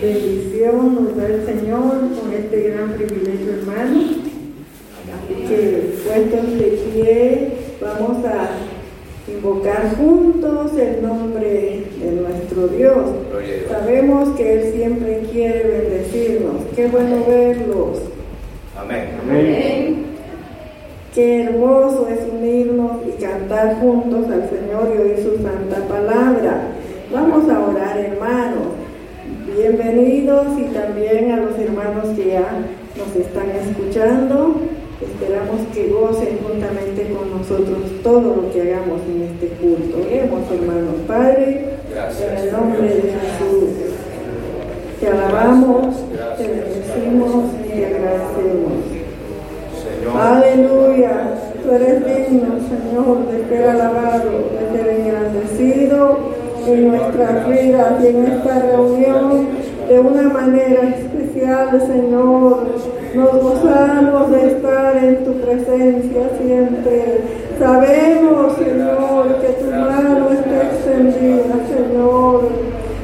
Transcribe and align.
bendición 0.00 0.94
nos 0.94 1.16
da 1.16 1.26
el 1.26 1.44
Señor 1.44 1.98
con 2.18 2.32
este 2.32 2.70
gran 2.70 2.92
privilegio, 2.94 3.52
hermano. 3.52 4.00
Así 5.12 5.34
que 5.48 5.94
puestos 6.04 6.58
de 6.58 6.70
pie, 6.94 7.52
vamos 7.80 8.24
a 8.24 8.50
invocar 9.30 9.96
juntos 9.96 10.72
el 10.78 11.02
nombre 11.02 11.84
de 12.00 12.12
nuestro 12.12 12.68
Dios. 12.68 13.10
Sabemos 13.68 14.30
que 14.30 14.52
Él 14.52 14.72
siempre 14.74 15.22
quiere 15.30 15.62
bendecirnos. 15.64 16.56
Qué 16.74 16.88
bueno 16.88 17.24
verlos. 17.26 17.98
Amén. 18.76 19.08
Amén. 19.22 20.06
Qué 21.14 21.42
hermoso 21.42 22.08
es 22.08 22.20
unirnos 22.32 22.98
y 23.06 23.20
cantar 23.20 23.80
juntos 23.80 24.26
al 24.30 24.48
Señor 24.48 24.92
y 24.94 24.98
oír 24.98 25.16
su 25.18 25.42
santa 25.42 25.86
palabra. 25.88 26.68
Vamos 27.12 27.48
a 27.50 27.58
orar, 27.58 27.98
hermanos. 27.98 28.79
Bienvenidos 29.60 30.46
y 30.58 30.72
también 30.72 31.32
a 31.32 31.36
los 31.36 31.58
hermanos 31.58 32.16
que 32.16 32.28
ya 32.28 32.64
nos 32.96 33.14
están 33.14 33.50
escuchando. 33.50 34.54
Esperamos 35.02 35.60
que 35.74 35.88
gocen 35.88 36.38
juntamente 36.42 37.12
con 37.12 37.30
nosotros 37.30 37.76
todo 38.02 38.36
lo 38.36 38.50
que 38.50 38.62
hagamos 38.62 39.02
en 39.02 39.20
este 39.24 39.48
culto. 39.60 39.98
Oremos, 39.98 40.50
hermanos. 40.50 40.94
Padre, 41.06 41.74
en 41.92 42.38
el 42.38 42.52
nombre 42.52 42.82
de 42.84 43.02
Jesús, 43.02 43.68
te 44.98 45.08
alabamos, 45.08 45.94
te 46.38 46.46
bendecimos 46.48 47.44
y 47.62 47.68
te 47.68 47.84
agradecemos. 47.84 48.72
Aleluya. 50.18 51.34
Tú 51.62 51.70
eres 51.70 52.06
digno, 52.06 52.56
Señor, 52.66 53.30
de 53.30 53.46
ser 53.46 53.68
alabado, 53.68 54.30
de 54.58 54.78
ser 54.78 54.88
engrandecido 54.88 56.39
en 56.66 56.88
nuestras 56.88 57.48
vidas 57.48 57.92
y 58.02 58.06
en 58.08 58.26
esta 58.26 58.58
reunión 58.60 59.46
de 59.88 60.00
una 60.00 60.22
manera 60.22 60.82
especial, 60.88 61.80
Señor. 61.86 62.66
Nos 63.14 63.42
gozamos 63.42 64.30
de 64.30 64.46
estar 64.52 64.96
en 64.96 65.24
tu 65.24 65.32
presencia 65.40 66.22
siempre. 66.40 67.20
Sabemos, 67.58 68.56
Señor, 68.56 69.36
que 69.40 69.48
tu 69.62 69.70
mano 69.70 70.30
está 70.30 70.62
extendida, 70.62 71.54
Señor. 71.68 72.48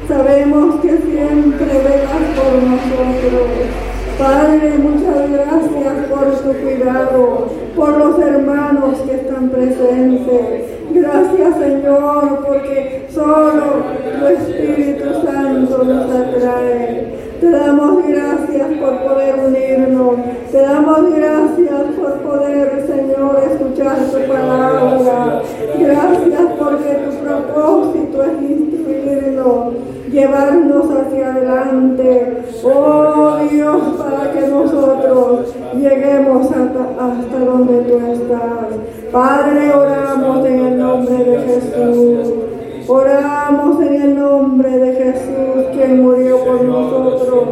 Sabemos 0.09 0.81
que 0.81 0.99
siempre 0.99 1.67
velas 1.67 2.23
por 2.37 2.63
nosotros. 2.63 3.86
Padre, 4.19 4.79
muchas 4.79 5.31
gracias 5.31 6.07
por 6.09 6.53
tu 6.53 6.59
cuidado, 6.63 7.47
por 7.77 7.99
los 7.99 8.19
hermanos 8.19 8.97
que 9.07 9.15
están 9.15 9.51
presentes. 9.51 10.65
Gracias, 10.93 11.59
Señor, 11.59 12.45
porque 12.47 13.07
solo 13.13 13.85
tu 14.19 14.27
Espíritu 14.27 15.23
Santo 15.23 15.85
nos 15.85 16.11
atrae. 16.11 17.17
Te 17.41 17.51
damos 17.51 18.03
gracias 18.07 18.69
por 18.81 19.03
poder 19.03 19.35
unirnos. 19.47 20.17
Te 20.51 20.63
damos 20.63 21.15
gracias 21.15 21.83
por 22.01 22.13
poder, 22.23 22.87
Señor, 22.87 23.43
escuchar 23.51 23.99
tu 23.99 24.33
palabra. 24.33 25.43
Gracias 25.79 26.43
porque 26.59 26.95
tu 27.05 27.25
propósito 27.25 28.23
es 28.23 28.51
instruirnos, 28.51 29.75
llevarnos 30.11 30.87
hacia 30.91 31.35
adelante. 31.35 32.43
Oh 32.65 33.37
Dios, 33.51 33.83
para 33.99 34.33
que 34.33 34.49
nosotros 34.49 35.55
lleguemos 35.75 36.47
hasta, 36.47 36.81
hasta 36.99 37.39
donde 37.39 37.83
tú 37.83 37.99
estás. 38.13 39.13
Padre, 39.13 39.75
oramos 39.75 40.47
en 40.47 40.61
el 40.61 40.79
nombre 40.79 41.25
de 41.25 41.39
Jesús. 41.41 42.47
Oramos 42.89 43.83
en 43.83 44.01
el 44.01 44.15
nombre 44.15 44.71
de 44.79 44.93
Jesús, 44.93 45.65
quien 45.73 46.03
murió 46.05 46.39
por 46.45 46.63
nosotros 46.63 47.49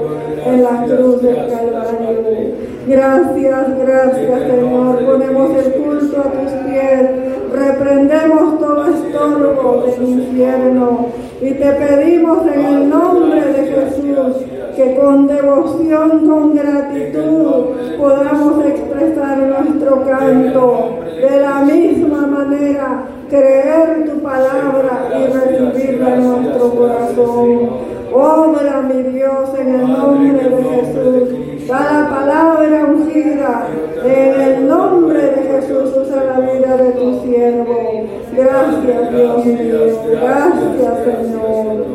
en 0.46 0.62
la 0.62 0.84
cruz 0.84 1.22
del 1.22 1.34
Calvario. 1.34 2.54
Gracias, 2.86 3.78
gracias 3.78 4.40
Señor. 4.42 5.04
Ponemos 5.04 5.50
el 5.56 5.72
culto 5.72 6.20
a 6.20 6.30
tus 6.30 6.52
pies. 6.70 7.10
Reprendemos 7.52 8.60
todo 8.60 8.86
estorbo 8.86 9.84
del 9.86 10.08
infierno. 10.08 11.06
Y 11.40 11.50
te 11.54 11.72
pedimos 11.72 12.46
en 12.46 12.64
el 12.64 12.88
nombre 12.88 13.40
de 13.40 13.64
Jesús 13.64 14.36
que 14.76 14.96
con 14.96 15.26
devoción, 15.26 16.28
con 16.28 16.54
gratitud 16.54 17.96
podamos 17.98 18.64
expresar 18.66 19.38
nuestro 19.38 20.04
canto 20.04 20.98
de 21.20 21.40
la 21.40 21.60
misma 21.62 22.26
manera 22.26 23.04
creer 23.28 24.04
tu 24.08 24.20
palabra 24.20 25.08
y 25.18 25.32
recibirla 25.32 26.14
en 26.14 26.42
nuestro 26.42 26.70
corazón. 26.70 27.94
Obra, 28.12 28.82
mi 28.82 29.02
Dios, 29.10 29.48
en 29.58 29.74
el 29.74 29.88
nombre 29.88 30.48
de 30.48 30.62
Jesús. 30.62 31.66
Da 31.66 32.02
la 32.02 32.10
palabra 32.10 32.84
ungida. 32.84 33.66
En 34.04 34.40
el 34.40 34.68
nombre 34.68 35.20
de 35.20 35.42
Jesús 35.42 35.92
usa 35.96 36.24
la 36.24 36.40
vida 36.40 36.76
de 36.76 36.92
tu 36.92 37.22
siervo. 37.22 38.06
Gracias, 38.36 39.10
Dios 39.10 39.46
mío. 39.46 39.78
Gracias, 40.10 41.04
Señor. 41.04 41.86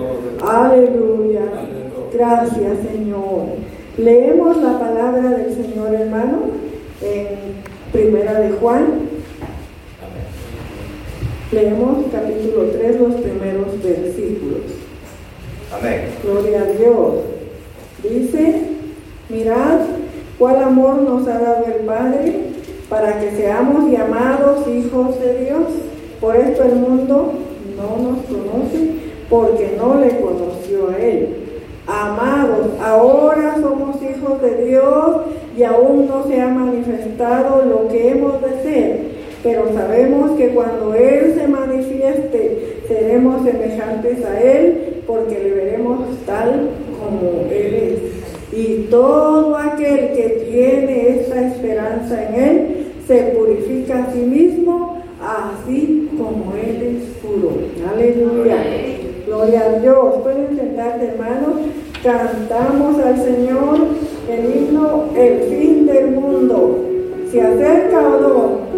Aleluya. 0.45 1.42
Gracias, 2.13 2.78
Señor. 2.92 3.44
Leemos 3.98 4.57
la 4.57 4.80
palabra 4.80 5.30
del 5.30 5.53
Señor, 5.53 5.94
hermano, 5.94 6.39
en 7.01 7.59
Primera 7.92 8.39
de 8.39 8.51
Juan, 8.51 9.09
Leemos 11.51 12.06
capítulo 12.12 12.66
3, 12.66 13.00
los 13.00 13.16
primeros 13.16 13.81
versículos. 13.84 14.62
Amén. 15.74 16.01
Gloria 16.22 16.62
a 16.62 16.66
Dios. 16.66 17.13
Dice, 18.03 18.62
mirad 19.30 19.80
cuál 20.38 20.62
amor 20.62 21.01
nos 21.01 21.28
ha 21.28 21.39
dado 21.39 21.66
el 21.66 21.86
Padre 21.88 22.36
para 22.88 23.19
que 23.19 23.31
seamos 23.31 23.89
llamados 23.89 24.68
hijos 24.68 25.19
de 25.19 25.45
Dios. 25.45 25.63
Por 26.22 26.36
esto 26.36 26.63
el 26.66 26.75
mundo 26.75 27.34
no 27.75 28.12
nos 28.12 28.25
conoce 28.25 28.92
porque 29.59 29.75
no 29.78 30.00
le 30.00 30.20
conoció 30.22 30.90
a 30.90 30.97
Él. 30.97 31.36
Amados, 31.88 32.68
ahora 32.81 33.58
somos 33.59 33.97
hijos 34.02 34.42
de 34.42 34.66
Dios 34.66 35.22
y 35.58 35.64
aún 35.64 36.08
no 36.08 36.25
se 36.28 36.40
ha 36.40 36.47
manifestado 36.47 37.66
lo 37.66 37.88
que 37.90 38.09
hemos 38.09 38.42
de 38.42 38.64
ser 38.64 39.19
pero 39.42 39.72
sabemos 39.74 40.31
que 40.31 40.50
cuando 40.50 40.94
Él 40.94 41.34
se 41.34 41.48
manifieste, 41.48 42.81
seremos 42.88 43.44
semejantes 43.44 44.25
a 44.25 44.42
Él, 44.42 45.02
porque 45.08 45.40
le 45.40 45.52
veremos 45.52 46.00
tal 46.25 46.72
como 47.00 47.50
Él 47.50 47.74
es. 47.74 48.59
Y 48.59 48.88
todo 48.90 49.56
aquel 49.56 50.12
que 50.12 50.46
tiene 50.52 51.22
esta 51.22 51.48
esperanza 51.48 52.22
en 52.28 52.36
Él, 52.36 52.68
se 53.08 53.18
purifica 53.38 54.03
a 54.03 54.14
sí 54.14 54.19
mismo, 54.19 55.02
así 55.22 56.09
como 56.18 56.53
Él 56.56 56.98
es 56.98 57.03
puro. 57.24 57.52
Aleluya. 57.94 58.99
Gloria 59.29 59.62
a 59.62 59.79
Dios. 59.79 60.16
Pueden 60.23 60.57
sentarse, 60.57 61.06
hermanos. 61.09 61.62
Cantamos 62.01 62.97
al 63.00 63.16
Señor 63.16 63.78
el 64.28 64.56
himno 64.56 65.06
El 65.16 65.41
fin 65.44 65.85
del 65.85 66.12
mundo. 66.16 66.84
¿Se 67.31 67.39
acerca 67.39 68.00
o 68.00 68.19
no? 68.22 68.69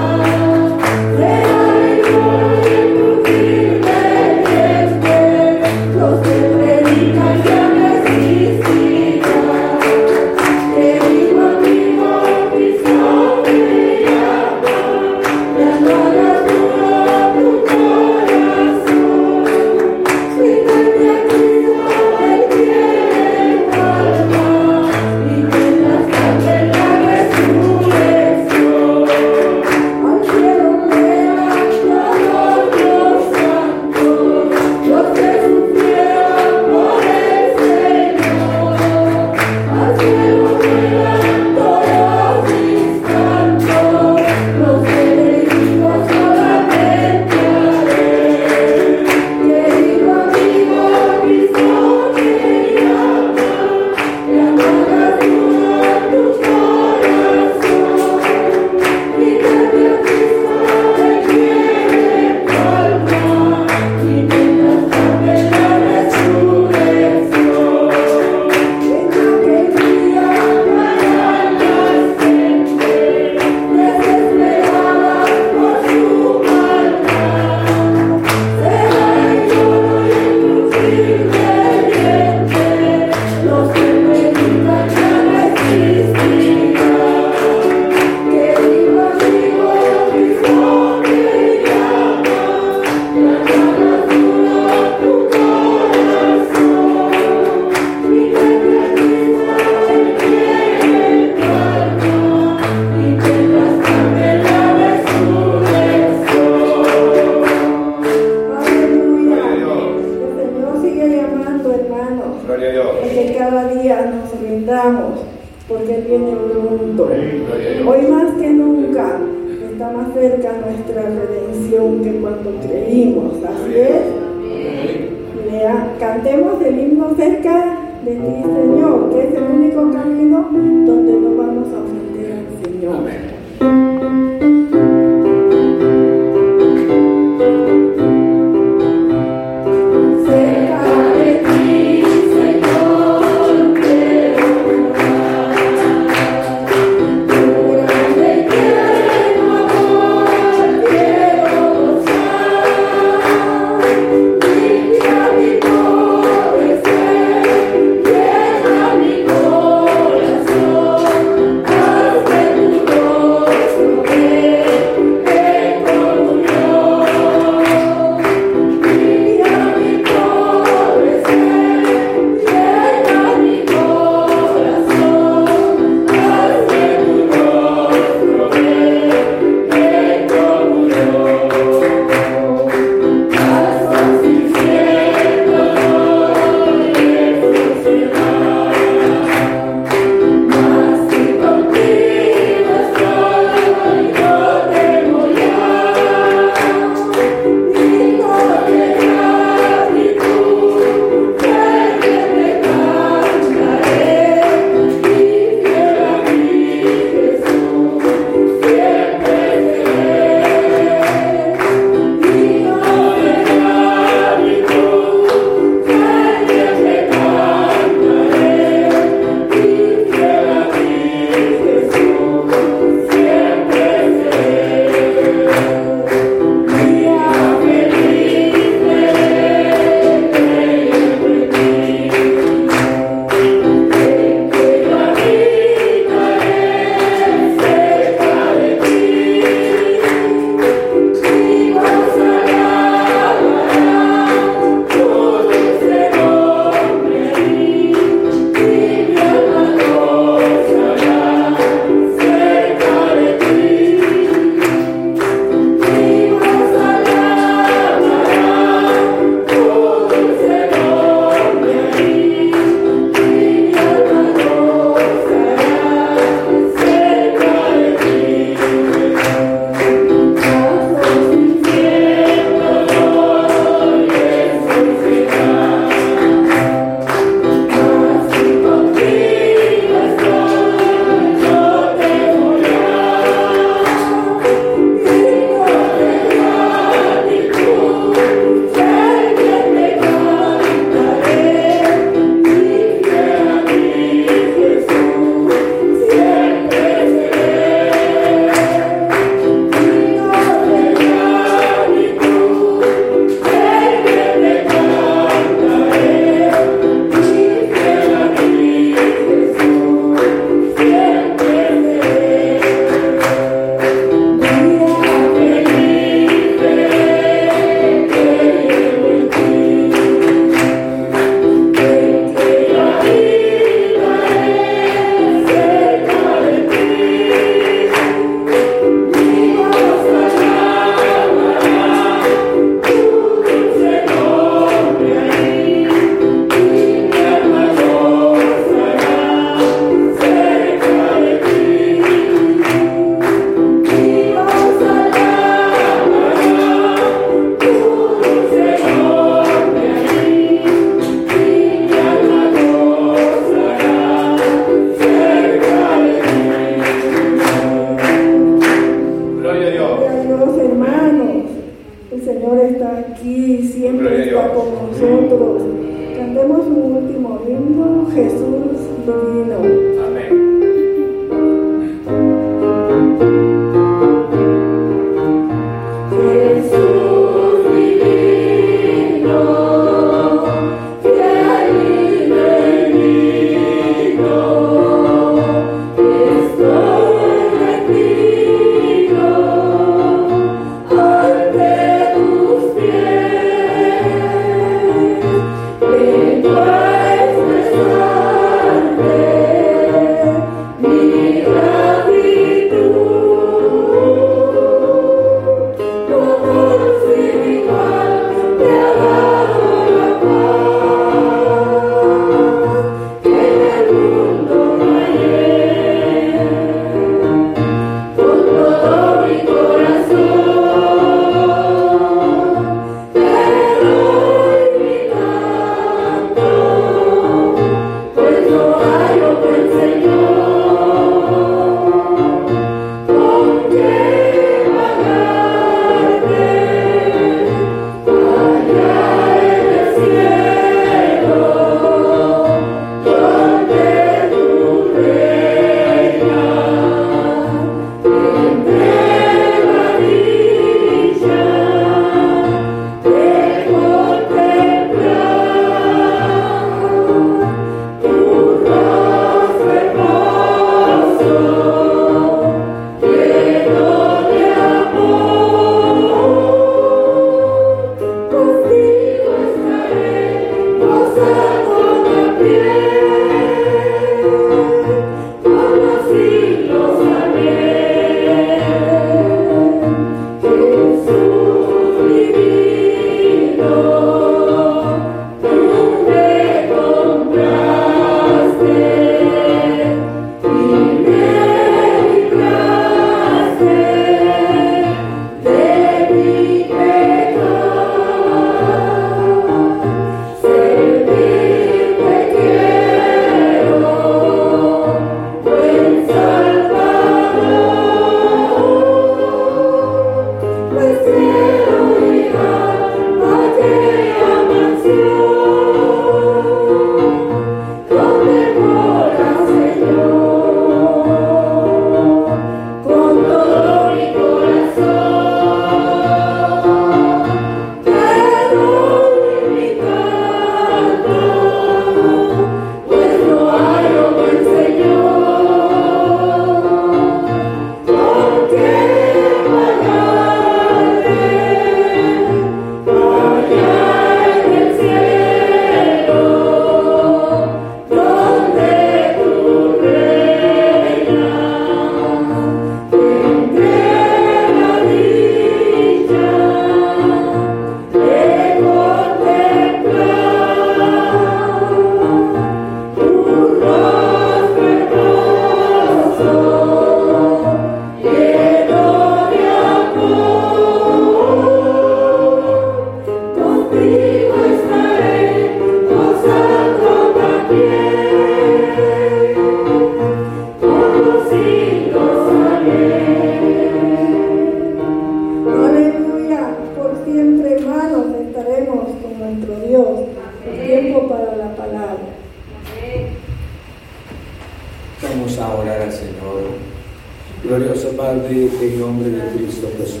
Padre, 598.34 598.48
en 598.62 598.80
nombre 598.80 599.10
de 599.10 599.20
Cristo 599.36 599.68
Jesús. 599.78 600.00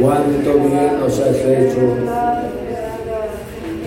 Cuánto 0.00 0.54
bien 0.54 1.00
nos 1.00 1.20
has 1.20 1.36
hecho. 1.36 1.80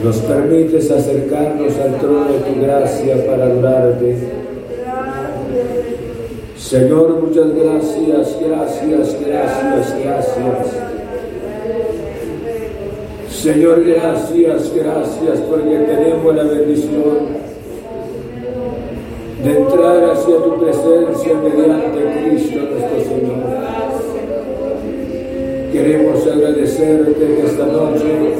Nos 0.03 0.17
permites 0.17 0.91
acercarnos 0.91 1.73
al 1.79 1.97
trono 1.99 2.25
de 2.25 2.39
tu 2.39 2.61
gracia 2.61 3.25
para 3.25 3.45
adorarte. 3.45 4.17
Señor, 6.57 7.21
muchas 7.21 7.55
gracias, 7.55 8.37
gracias, 8.41 9.17
gracias, 9.25 9.95
gracias. 10.03 10.67
Señor, 13.29 13.83
gracias, 13.85 14.73
gracias 14.75 15.39
porque 15.49 15.77
tenemos 15.77 16.35
la 16.35 16.43
bendición 16.43 17.36
de 19.47 19.57
entrar 19.59 20.03
hacia 20.11 20.35
tu 20.35 20.59
presencia 20.59 21.33
mediante 21.41 21.99
Cristo 22.21 22.59
nuestro 22.69 22.99
Señor. 23.01 23.37
Queremos 25.71 26.27
agradecerte 26.27 27.43
esta 27.45 27.65
noche 27.65 28.33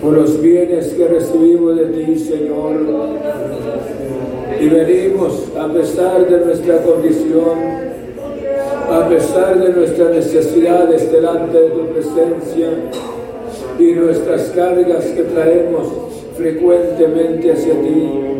por 0.00 0.12
los 0.12 0.40
bienes 0.40 0.86
que 0.92 1.08
recibimos 1.08 1.76
de 1.76 1.86
ti, 1.86 2.16
Señor. 2.16 2.76
Y 4.60 4.68
venimos 4.68 5.48
a 5.58 5.68
pesar 5.72 6.28
de 6.28 6.44
nuestra 6.44 6.78
condición, 6.82 7.58
a 8.88 9.08
pesar 9.08 9.58
de 9.58 9.72
nuestras 9.72 10.10
necesidades 10.10 11.10
delante 11.10 11.60
de 11.60 11.70
tu 11.70 11.86
presencia 11.88 12.68
y 13.80 13.92
nuestras 13.94 14.42
cargas 14.50 15.04
que 15.06 15.22
traemos 15.22 15.88
frecuentemente 16.36 17.52
hacia 17.52 17.74
ti. 17.80 18.33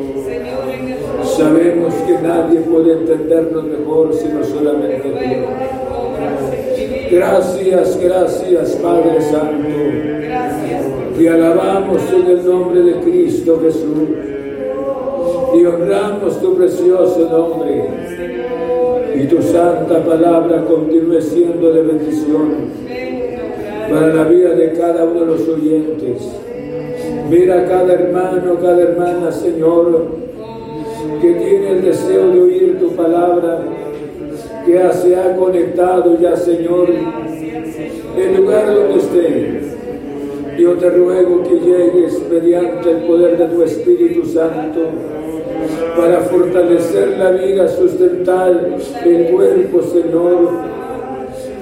Sabemos 1.37 1.93
que 2.07 2.12
nadie 2.23 2.61
puede 2.61 2.93
entendernos 2.93 3.64
mejor 3.64 4.14
sino 4.14 4.45
solamente 4.45 5.00
tú. 5.00 5.19
Gracias, 7.11 8.00
gracias 8.00 8.71
Padre 8.81 9.21
Santo. 9.21 9.69
Te 11.19 11.29
alabamos 11.29 12.03
en 12.12 12.26
el 12.31 12.47
nombre 12.47 12.83
de 12.83 13.00
Cristo 13.00 13.61
Jesús 13.64 14.09
y 15.57 15.64
honramos 15.64 16.41
tu 16.41 16.55
precioso 16.57 17.29
nombre. 17.29 17.88
Y 19.17 19.26
tu 19.26 19.43
santa 19.43 20.05
palabra 20.05 20.64
continúe 20.64 21.21
siendo 21.21 21.73
de 21.73 21.83
bendición 21.83 22.55
para 23.91 24.14
la 24.14 24.25
vida 24.25 24.50
de 24.50 24.73
cada 24.73 25.05
uno 25.05 25.21
de 25.21 25.26
los 25.26 25.49
oyentes. 25.49 26.23
Mira 27.29 27.62
a 27.62 27.64
cada 27.64 27.93
hermano, 27.93 28.57
cada 28.61 28.83
hermana, 28.83 29.33
Señor 29.33 30.24
que 31.21 31.33
tiene 31.33 31.71
el 31.71 31.83
deseo 31.83 32.31
de 32.31 32.41
oír 32.41 32.79
tu 32.79 32.91
palabra, 32.91 33.61
que 34.67 34.93
se 34.93 35.17
ha 35.17 35.37
conectado 35.37 36.19
ya, 36.21 36.37
Señor, 36.37 36.89
en 38.17 38.37
lugar 38.37 38.75
donde 38.75 38.97
esté. 38.97 39.61
Yo 40.59 40.75
te 40.75 40.89
ruego 40.91 41.43
que 41.43 41.57
llegues 41.57 42.23
mediante 42.31 42.91
el 42.91 42.99
poder 42.99 43.37
de 43.37 43.47
tu 43.47 43.63
Espíritu 43.63 44.25
Santo 44.25 44.81
para 45.97 46.21
fortalecer 46.21 47.19
la 47.19 47.33
vida, 47.33 47.69
sustentar 47.69 48.77
el 49.05 49.27
cuerpo, 49.33 49.83
Señor. 49.83 50.51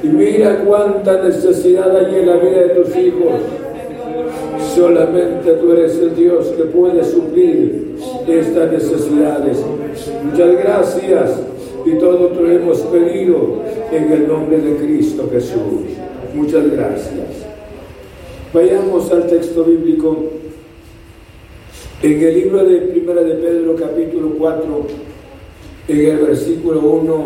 Y 0.03 0.09
mira 0.09 0.63
cuánta 0.67 1.23
necesidad 1.23 1.97
hay 1.97 2.17
en 2.21 2.27
la 2.27 2.37
vida 2.37 2.61
de 2.61 2.69
tus 2.71 2.97
hijos. 2.97 3.41
Solamente 4.75 5.53
tú 5.53 5.73
eres 5.73 5.99
el 5.99 6.15
Dios 6.15 6.47
que 6.57 6.65
puede 6.65 7.05
suplir 7.05 7.97
estas 8.29 8.73
necesidades. 8.73 9.59
Muchas 10.25 10.53
gracias 10.59 11.41
y 11.85 11.93
todo 11.99 12.29
te 12.29 12.41
lo 12.41 12.51
hemos 12.51 12.79
pedido 12.81 13.63
en 13.91 14.13
el 14.13 14.29
nombre 14.29 14.59
de 14.59 14.77
Cristo 14.77 15.29
Jesús. 15.33 15.97
Muchas 16.35 16.71
gracias. 16.71 17.47
Vayamos 18.53 19.11
al 19.11 19.27
texto 19.27 19.65
bíblico. 19.65 20.17
En 22.03 22.21
el 22.21 22.35
libro 22.35 22.65
de 22.65 22.79
Primera 22.79 23.23
de 23.23 23.35
Pedro, 23.37 23.77
capítulo 23.77 24.31
4, 24.37 24.87
en 25.89 25.99
el 25.99 26.17
versículo 26.19 26.81
1 26.81 27.25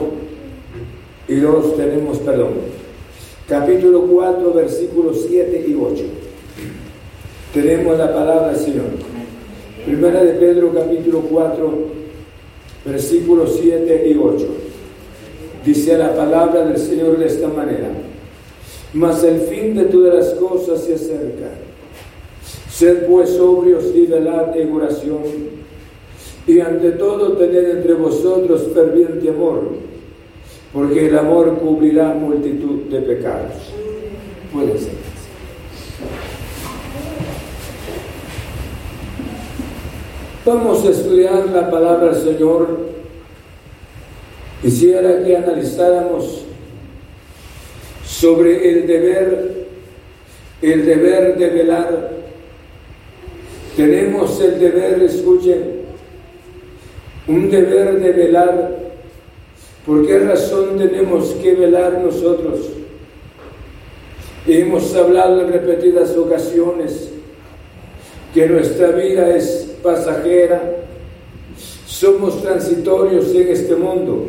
y 1.28 1.34
2 1.36 1.76
tenemos, 1.76 2.18
perdón, 2.18 2.52
capítulo 3.48 4.02
4, 4.02 4.52
versículos 4.52 5.24
7 5.28 5.64
y 5.66 5.74
8. 5.74 6.04
Tenemos 7.54 7.96
la 7.96 8.12
palabra 8.12 8.48
del 8.48 8.56
Señor. 8.56 9.15
Primera 9.86 10.24
de 10.24 10.32
Pedro 10.32 10.72
capítulo 10.74 11.20
4, 11.30 11.72
versículos 12.84 13.56
7 13.62 14.08
y 14.10 14.18
8. 14.18 14.46
Dice 15.64 15.96
la 15.96 16.12
palabra 16.12 16.66
del 16.66 16.76
Señor 16.76 17.16
de 17.18 17.26
esta 17.26 17.46
manera. 17.46 17.90
Mas 18.94 19.22
el 19.22 19.42
fin 19.42 19.76
de 19.76 19.84
todas 19.84 20.12
las 20.12 20.34
cosas 20.34 20.82
se 20.82 20.94
acerca. 20.94 21.50
Sed 22.68 23.06
pues 23.06 23.30
sobrios 23.30 23.84
y 23.94 24.06
velad 24.06 24.56
en 24.56 24.72
oración. 24.72 25.22
Y 26.48 26.58
ante 26.58 26.90
todo 26.92 27.36
tened 27.36 27.76
entre 27.76 27.94
vosotros 27.94 28.66
ferviente 28.74 29.28
amor, 29.28 29.68
porque 30.72 31.06
el 31.06 31.16
amor 31.16 31.58
cubrirá 31.60 32.12
multitud 32.12 32.90
de 32.90 33.02
pecados. 33.02 33.52
Puede 34.52 34.78
ser. 34.78 34.95
Vamos 40.46 40.86
a 40.86 40.90
estudiar 40.90 41.48
la 41.48 41.68
palabra 41.68 42.12
del 42.12 42.22
Señor. 42.22 42.68
Quisiera 44.62 45.24
que 45.24 45.36
analizáramos 45.36 46.44
sobre 48.06 48.70
el 48.70 48.86
deber, 48.86 49.66
el 50.62 50.86
deber 50.86 51.36
de 51.36 51.50
velar. 51.50 52.10
Tenemos 53.76 54.40
el 54.40 54.60
deber, 54.60 55.02
escuchen, 55.02 55.80
un 57.26 57.50
deber 57.50 57.98
de 57.98 58.12
velar. 58.12 58.76
¿Por 59.84 60.06
qué 60.06 60.20
razón 60.20 60.78
tenemos 60.78 61.30
que 61.42 61.56
velar 61.56 61.98
nosotros? 61.98 62.60
Hemos 64.46 64.94
hablado 64.94 65.40
en 65.40 65.52
repetidas 65.52 66.16
ocasiones 66.16 67.10
que 68.32 68.46
nuestra 68.46 68.92
vida 68.92 69.36
es 69.36 69.75
pasajera, 69.86 70.60
somos 71.86 72.42
transitorios 72.42 73.32
en 73.34 73.48
este 73.48 73.76
mundo, 73.76 74.26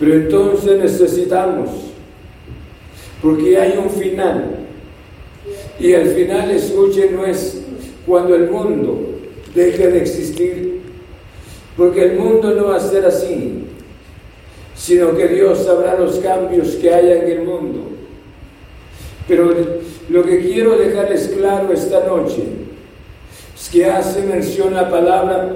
pero 0.00 0.14
entonces 0.14 0.78
necesitamos, 0.78 1.70
porque 3.22 3.56
hay 3.56 3.78
un 3.78 3.88
final, 3.88 4.66
y 5.78 5.92
el 5.92 6.08
final, 6.08 6.50
escuche, 6.50 7.10
no 7.12 7.24
es 7.24 7.62
cuando 8.04 8.34
el 8.34 8.50
mundo 8.50 8.98
deje 9.54 9.88
de 9.88 9.98
existir, 9.98 10.80
porque 11.76 12.04
el 12.04 12.18
mundo 12.18 12.52
no 12.52 12.66
va 12.66 12.76
a 12.76 12.80
ser 12.80 13.06
así, 13.06 13.64
sino 14.74 15.16
que 15.16 15.28
Dios 15.28 15.64
sabrá 15.64 15.98
los 15.98 16.16
cambios 16.16 16.70
que 16.76 16.92
haya 16.92 17.22
en 17.22 17.30
el 17.30 17.42
mundo. 17.44 17.80
Pero 19.28 19.54
lo 20.08 20.22
que 20.24 20.40
quiero 20.40 20.76
dejarles 20.76 21.28
claro 21.36 21.72
esta 21.72 22.06
noche, 22.06 22.65
que 23.72 23.86
hace 23.86 24.22
mención 24.22 24.74
la 24.74 24.88
palabra 24.90 25.48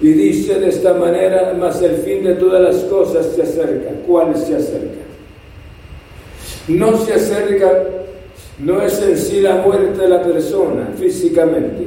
y 0.00 0.08
dice 0.08 0.58
de 0.58 0.70
esta 0.70 0.94
manera, 0.94 1.54
mas 1.58 1.80
el 1.82 1.96
fin 1.98 2.24
de 2.24 2.34
todas 2.34 2.62
las 2.62 2.84
cosas 2.84 3.26
se 3.34 3.42
acerca. 3.42 3.90
¿Cuál 4.06 4.34
se 4.36 4.56
acerca? 4.56 5.00
No 6.68 6.96
se 7.04 7.14
acerca, 7.14 7.84
no 8.58 8.80
es 8.82 9.00
en 9.02 9.16
sí 9.16 9.40
la 9.40 9.56
muerte 9.56 10.02
de 10.02 10.08
la 10.08 10.22
persona 10.22 10.90
físicamente, 10.98 11.86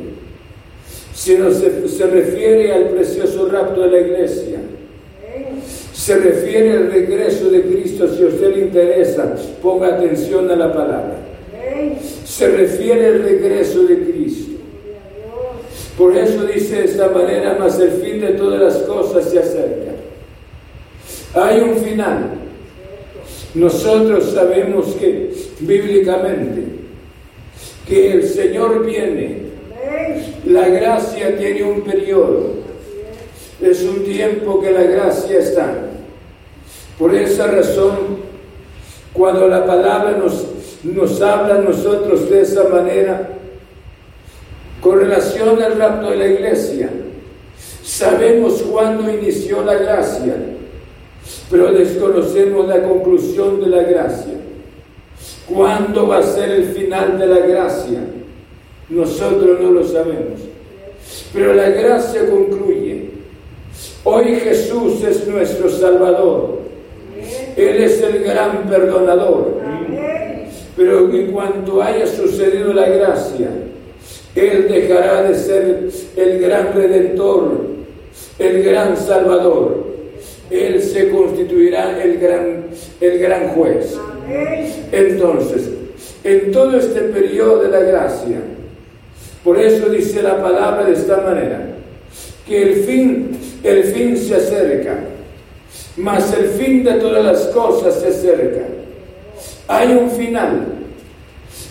sino 1.13 1.51
se, 1.51 1.87
se 1.87 2.07
refiere 2.07 2.73
al 2.73 2.89
precioso 2.89 3.47
rapto 3.49 3.81
de 3.81 3.91
la 3.91 3.99
iglesia. 3.99 4.59
Se 5.93 6.17
refiere 6.17 6.73
al 6.73 6.91
regreso 6.91 7.49
de 7.49 7.61
Cristo, 7.61 8.07
si 8.13 8.23
a 8.23 8.27
usted 8.27 8.55
le 8.55 8.61
interesa, 8.65 9.35
ponga 9.61 9.95
atención 9.95 10.49
a 10.51 10.55
la 10.55 10.73
palabra. 10.73 11.17
Se 12.25 12.47
refiere 12.47 13.07
al 13.07 13.23
regreso 13.23 13.83
de 13.83 13.99
Cristo. 13.99 14.52
Por 15.97 16.17
eso 16.17 16.43
dice 16.45 16.77
de 16.77 16.85
esta 16.85 17.09
manera, 17.09 17.55
mas 17.59 17.79
el 17.79 17.91
fin 17.91 18.19
de 18.19 18.29
todas 18.29 18.59
las 18.59 18.77
cosas 18.83 19.29
se 19.29 19.39
acerca. 19.39 19.91
Hay 21.35 21.59
un 21.59 21.77
final. 21.77 22.31
Nosotros 23.53 24.31
sabemos 24.31 24.95
que 24.95 25.31
bíblicamente 25.59 26.63
que 27.87 28.13
el 28.13 28.27
Señor 28.27 28.85
viene. 28.85 29.43
La 30.45 30.67
gracia 30.67 31.37
tiene 31.37 31.63
un 31.63 31.81
periodo. 31.81 32.63
Es 33.61 33.83
un 33.83 34.03
tiempo 34.03 34.59
que 34.61 34.71
la 34.71 34.83
gracia 34.83 35.39
está. 35.39 35.73
Por 36.97 37.13
esa 37.15 37.47
razón 37.47 38.33
Cuando 39.13 39.47
la 39.47 39.63
palabra 39.63 40.17
nos, 40.17 40.43
nos 40.83 41.21
habla 41.21 41.55
a 41.55 41.61
nosotros 41.61 42.31
de 42.31 42.41
esa 42.41 42.63
manera, 42.63 43.29
con 44.83 44.99
relación 44.99 45.63
al 45.63 45.77
rapto 45.77 46.09
de 46.09 46.17
la 46.17 46.27
iglesia, 46.27 46.89
sabemos 47.81 48.61
cuándo 48.63 49.09
inició 49.09 49.63
la 49.63 49.75
gracia, 49.75 50.35
pero 51.49 51.71
desconocemos 51.71 52.67
la 52.67 52.83
conclusión 52.83 53.61
de 53.61 53.67
la 53.67 53.83
gracia. 53.83 54.33
¿Cuándo 55.47 56.07
va 56.07 56.17
a 56.17 56.23
ser 56.23 56.49
el 56.49 56.65
final 56.65 57.17
de 57.17 57.27
la 57.27 57.39
gracia? 57.39 57.99
Nosotros 58.89 59.61
no 59.61 59.71
lo 59.71 59.85
sabemos. 59.85 60.41
Pero 61.33 61.53
la 61.53 61.69
gracia 61.69 62.29
concluye. 62.29 63.09
Hoy 64.03 64.35
Jesús 64.35 65.01
es 65.03 65.25
nuestro 65.27 65.69
Salvador. 65.69 66.59
Él 67.55 67.83
es 67.83 68.01
el 68.01 68.23
gran 68.23 68.67
perdonador. 68.69 69.61
Pero 70.75 71.09
en 71.09 71.31
cuanto 71.31 71.81
haya 71.81 72.05
sucedido 72.07 72.73
la 72.73 72.89
gracia, 72.89 73.49
él 74.35 74.67
dejará 74.67 75.23
de 75.23 75.35
ser 75.35 75.89
el 76.15 76.39
gran 76.39 76.73
redentor, 76.73 77.61
el 78.39 78.63
gran 78.63 78.97
salvador. 78.97 79.93
Él 80.49 80.81
se 80.81 81.09
constituirá 81.09 82.01
el 82.03 82.19
gran, 82.19 82.65
el 82.99 83.19
gran 83.19 83.49
juez. 83.49 83.97
Entonces, 84.91 85.69
en 86.23 86.51
todo 86.51 86.77
este 86.77 87.01
periodo 87.01 87.63
de 87.63 87.69
la 87.69 87.79
gracia, 87.79 88.37
por 89.43 89.59
eso 89.59 89.89
dice 89.89 90.23
la 90.23 90.41
palabra 90.41 90.85
de 90.85 90.93
esta 90.93 91.17
manera, 91.17 91.67
que 92.47 92.63
el 92.63 92.75
fin, 92.83 93.37
el 93.63 93.83
fin 93.85 94.17
se 94.17 94.35
acerca, 94.35 94.99
mas 95.97 96.33
el 96.33 96.45
fin 96.47 96.83
de 96.83 96.93
todas 96.93 97.23
las 97.23 97.47
cosas 97.47 97.99
se 97.99 98.07
acerca. 98.07 98.61
Hay 99.67 99.93
un 99.93 100.09
final, 100.11 100.82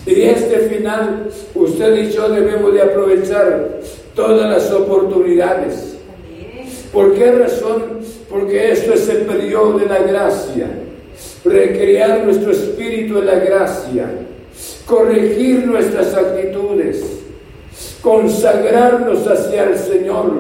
y 0.05 0.23
este 0.23 0.59
final, 0.69 1.29
usted 1.55 1.97
y 1.97 2.11
yo 2.11 2.29
debemos 2.29 2.75
de 2.75 2.83
aprovechar 2.83 3.79
todas 4.17 4.51
las 4.51 4.73
oportunidades. 4.73 5.97
¿Por 6.93 7.15
qué 7.15 7.31
razón? 7.31 8.01
Porque 8.29 8.73
esto 8.73 8.95
es 8.95 9.09
el 9.09 9.19
periodo 9.19 9.79
de 9.79 9.87
la 9.87 10.01
gracia. 10.01 10.67
Recrear 11.45 12.25
nuestro 12.25 12.51
espíritu 12.51 13.19
en 13.19 13.27
la 13.27 13.37
gracia. 13.37 14.07
Corregir 14.87 15.67
nuestras 15.67 16.13
actitudes. 16.15 17.03
Consagrarnos 18.03 19.27
hacia 19.27 19.65
el 19.65 19.79
Señor. 19.79 20.33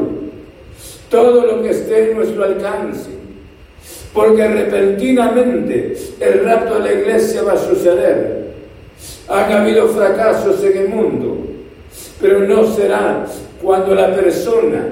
Todo 1.09 1.47
lo 1.47 1.63
que 1.63 1.71
esté 1.71 2.11
en 2.11 2.17
nuestro 2.17 2.45
alcance. 2.45 3.11
Porque 4.13 4.47
repentinamente 4.47 5.97
el 6.19 6.45
rapto 6.45 6.81
de 6.81 6.81
la 6.81 6.93
iglesia 7.01 7.43
va 7.43 7.53
a 7.53 7.57
suceder 7.57 8.52
han 9.29 9.53
habido 9.53 9.89
fracasos 9.89 10.63
en 10.65 10.79
el 10.79 10.89
mundo, 10.89 11.39
pero 12.21 12.41
no 12.41 12.67
será 12.75 13.27
cuando 13.63 13.95
la 13.95 14.15
persona 14.15 14.85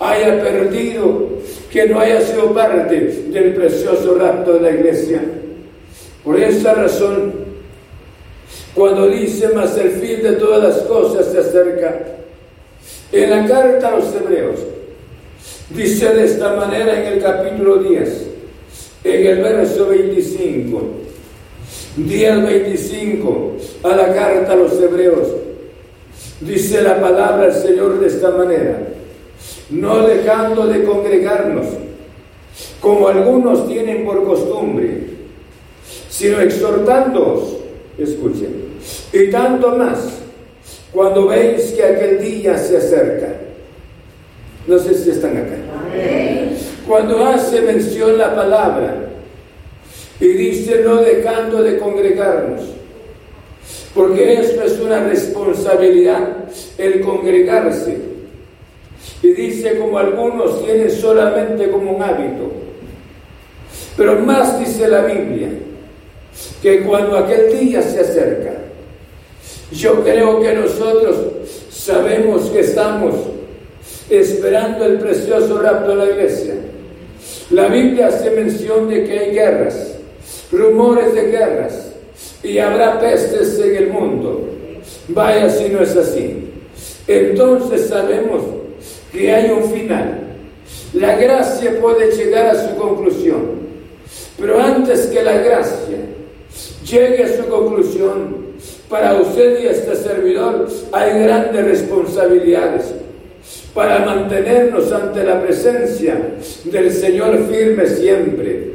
haya 0.00 0.42
perdido, 0.42 1.28
que 1.70 1.86
no 1.88 1.98
haya 1.98 2.20
sido 2.20 2.52
parte 2.54 3.00
del 3.28 3.54
precioso 3.54 4.14
rapto 4.16 4.54
de 4.54 4.60
la 4.60 4.70
iglesia. 4.70 5.22
Por 6.22 6.40
esa 6.40 6.74
razón, 6.74 7.32
cuando 8.74 9.08
dice 9.08 9.48
más 9.48 9.76
el 9.76 9.90
fin 9.90 10.22
de 10.22 10.32
todas 10.32 10.62
las 10.62 10.82
cosas 10.84 11.26
se 11.26 11.38
acerca, 11.38 12.00
en 13.12 13.30
la 13.30 13.46
carta 13.46 13.88
a 13.88 13.98
los 13.98 14.14
hebreos, 14.14 14.60
dice 15.70 16.12
de 16.14 16.24
esta 16.24 16.54
manera 16.54 17.00
en 17.00 17.14
el 17.14 17.22
capítulo 17.22 17.76
10, 17.76 18.26
en 19.04 19.26
el 19.26 19.42
verso 19.42 19.88
25, 19.88 20.82
Día 21.96 22.36
25, 22.38 23.52
a 23.84 23.88
la 23.94 24.12
carta 24.12 24.52
a 24.52 24.56
los 24.56 24.72
hebreos, 24.80 25.28
dice 26.40 26.82
la 26.82 27.00
palabra 27.00 27.46
del 27.46 27.54
Señor 27.54 28.00
de 28.00 28.08
esta 28.08 28.30
manera, 28.30 28.78
no 29.70 30.04
dejando 30.04 30.66
de 30.66 30.82
congregarnos, 30.82 31.66
como 32.80 33.06
algunos 33.06 33.68
tienen 33.68 34.04
por 34.04 34.24
costumbre, 34.24 35.06
sino 36.08 36.40
exhortándoos, 36.40 37.58
escuchen, 37.96 38.74
y 39.12 39.30
tanto 39.30 39.76
más 39.76 40.18
cuando 40.92 41.28
veis 41.28 41.72
que 41.72 41.84
aquel 41.84 42.20
día 42.20 42.58
se 42.58 42.76
acerca. 42.76 43.34
No 44.66 44.78
sé 44.80 44.94
si 44.94 45.10
están 45.10 45.36
acá. 45.36 45.56
Cuando 46.88 47.24
hace 47.24 47.60
mención 47.60 48.18
la 48.18 48.34
palabra, 48.34 49.13
y 50.20 50.28
dice 50.28 50.82
no 50.84 50.96
dejando 50.96 51.62
de 51.62 51.78
congregarnos, 51.78 52.62
porque 53.94 54.34
esto 54.34 54.62
es 54.62 54.78
una 54.80 55.04
responsabilidad, 55.08 56.44
el 56.78 57.00
congregarse. 57.00 58.14
Y 59.22 59.32
dice 59.32 59.78
como 59.78 59.98
algunos 59.98 60.64
tienen 60.64 60.90
solamente 60.90 61.70
como 61.70 61.92
un 61.92 62.02
hábito. 62.02 62.52
Pero 63.96 64.18
más 64.20 64.58
dice 64.58 64.88
la 64.88 65.04
Biblia, 65.04 65.48
que 66.62 66.80
cuando 66.80 67.16
aquel 67.16 67.58
día 67.58 67.80
se 67.82 68.00
acerca, 68.00 68.52
yo 69.72 70.02
creo 70.02 70.40
que 70.40 70.52
nosotros 70.52 71.16
sabemos 71.70 72.50
que 72.50 72.60
estamos 72.60 73.14
esperando 74.10 74.84
el 74.84 74.98
precioso 74.98 75.58
rapto 75.58 75.90
de 75.90 75.96
la 75.96 76.12
iglesia. 76.12 76.54
La 77.50 77.68
Biblia 77.68 78.08
hace 78.08 78.30
mención 78.30 78.88
de 78.88 79.04
que 79.04 79.18
hay 79.18 79.30
guerras 79.32 79.94
rumores 80.56 81.14
de 81.14 81.30
guerras 81.30 81.92
y 82.42 82.58
habrá 82.58 83.00
pestes 83.00 83.58
en 83.58 83.76
el 83.76 83.88
mundo. 83.88 84.48
Vaya 85.08 85.48
si 85.48 85.68
no 85.68 85.80
es 85.80 85.96
así. 85.96 86.50
Entonces 87.06 87.88
sabemos 87.88 88.42
que 89.12 89.32
hay 89.32 89.50
un 89.50 89.70
final. 89.70 90.20
La 90.94 91.16
gracia 91.16 91.80
puede 91.80 92.10
llegar 92.12 92.46
a 92.46 92.68
su 92.68 92.76
conclusión, 92.76 93.64
pero 94.38 94.60
antes 94.60 95.06
que 95.06 95.22
la 95.22 95.38
gracia 95.38 95.98
llegue 96.88 97.24
a 97.24 97.36
su 97.36 97.46
conclusión, 97.48 98.44
para 98.88 99.14
usted 99.14 99.60
y 99.60 99.66
este 99.66 99.96
servidor 99.96 100.68
hay 100.92 101.20
grandes 101.20 101.64
responsabilidades 101.64 102.94
para 103.74 104.00
mantenernos 104.00 104.92
ante 104.92 105.24
la 105.24 105.42
presencia 105.42 106.16
del 106.64 106.92
Señor 106.92 107.38
firme 107.50 107.86
siempre 107.88 108.73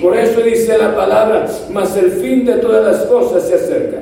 por 0.00 0.16
eso 0.16 0.40
dice 0.40 0.76
la 0.76 0.94
palabra, 0.94 1.46
mas 1.70 1.96
el 1.96 2.10
fin 2.12 2.44
de 2.44 2.54
todas 2.54 2.84
las 2.84 3.06
cosas 3.06 3.46
se 3.46 3.54
acerca. 3.54 3.98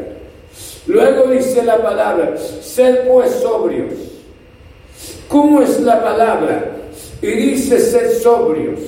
Luego 0.87 1.31
dice 1.31 1.63
la 1.63 1.77
palabra, 1.77 2.35
sed 2.63 3.07
pues 3.09 3.31
sobrios. 3.33 3.93
¿Cómo 5.29 5.63
es 5.63 5.79
la 5.81 6.03
palabra? 6.03 6.65
Y 7.23 7.27
dice 7.27 7.79
sed 7.79 8.21
sobrios. 8.21 8.81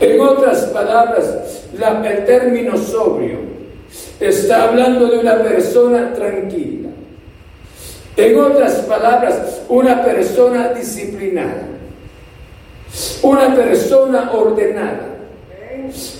En 0.00 0.20
otras 0.20 0.64
palabras, 0.66 1.64
el 2.04 2.24
término 2.24 2.78
sobrio 2.78 3.38
está 4.20 4.68
hablando 4.68 5.08
de 5.08 5.18
una 5.18 5.42
persona 5.42 6.12
tranquila. 6.14 6.88
En 8.16 8.40
otras 8.40 8.74
palabras, 8.82 9.62
una 9.68 10.04
persona 10.04 10.72
disciplinada. 10.72 11.68
Una 13.22 13.54
persona 13.54 14.30
ordenada 14.32 15.13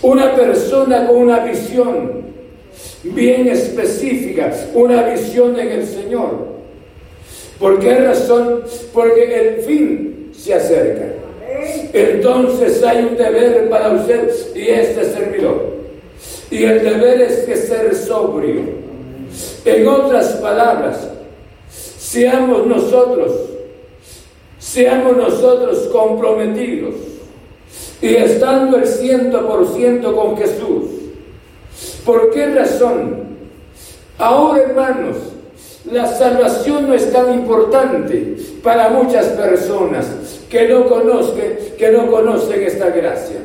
una 0.02 0.34
persona 0.34 1.06
con 1.06 1.16
una 1.16 1.40
visión 1.40 2.24
bien 3.02 3.48
específica, 3.48 4.52
una 4.74 5.08
visión 5.08 5.58
en 5.58 5.68
el 5.68 5.86
Señor. 5.86 6.54
¿Por 7.58 7.78
qué 7.78 7.94
razón? 7.96 8.62
Porque 8.92 9.34
el 9.34 9.62
fin 9.62 10.30
se 10.32 10.54
acerca. 10.54 11.06
Entonces 11.92 12.82
hay 12.82 13.04
un 13.04 13.16
deber 13.16 13.68
para 13.68 13.92
usted 13.92 14.30
y 14.54 14.68
este 14.68 15.04
servidor. 15.04 15.74
Y 16.50 16.64
el 16.64 16.82
deber 16.82 17.20
es 17.22 17.40
que 17.40 17.56
ser 17.56 17.94
sobrio. 17.94 18.62
En 19.64 19.88
otras 19.88 20.34
palabras, 20.34 21.08
seamos 21.70 22.66
nosotros, 22.66 23.32
seamos 24.58 25.16
nosotros 25.16 25.88
comprometidos 25.90 26.94
y 28.04 28.16
estando 28.16 28.76
el 28.76 28.86
ciento 28.86 29.48
por 29.48 29.66
ciento 29.66 30.14
con 30.14 30.36
Jesús. 30.36 30.90
¿Por 32.04 32.30
qué 32.32 32.48
razón? 32.48 33.38
Ahora, 34.18 34.62
hermanos, 34.62 35.16
la 35.90 36.06
salvación 36.06 36.86
no 36.86 36.92
es 36.92 37.10
tan 37.10 37.32
importante 37.32 38.36
para 38.62 38.90
muchas 38.90 39.28
personas 39.28 40.04
que 40.50 40.68
no 40.68 40.86
conocen, 40.86 41.58
que 41.78 41.90
no 41.92 42.10
conocen 42.10 42.62
esta 42.64 42.90
gracia. 42.90 43.38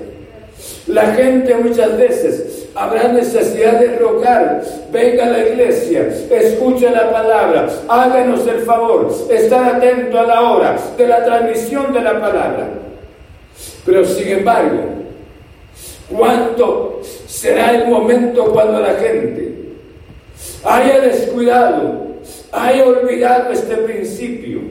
La 0.87 1.13
gente 1.13 1.55
muchas 1.55 1.97
veces 1.97 2.67
habrá 2.75 3.13
necesidad 3.13 3.79
de 3.79 3.95
rogar, 3.95 4.61
venga 4.91 5.23
a 5.23 5.29
la 5.29 5.47
iglesia, 5.47 6.05
escuche 6.31 6.89
la 6.89 7.09
palabra, 7.13 7.69
háganos 7.87 8.45
el 8.45 8.59
favor, 8.63 9.09
estar 9.29 9.75
atento 9.75 10.19
a 10.19 10.23
la 10.23 10.51
hora 10.51 10.77
de 10.97 11.07
la 11.07 11.23
transmisión 11.23 11.93
de 11.93 12.01
la 12.01 12.19
palabra. 12.19 12.88
Pero 13.85 14.05
sin 14.05 14.27
embargo, 14.27 14.99
¿Cuánto 16.09 17.01
será 17.27 17.75
el 17.75 17.87
momento 17.87 18.51
cuando 18.51 18.79
la 18.79 18.95
gente 18.95 19.53
haya 20.63 21.01
descuidado, 21.01 22.07
haya 22.51 22.85
olvidado 22.85 23.53
este 23.53 23.75
principio? 23.77 24.61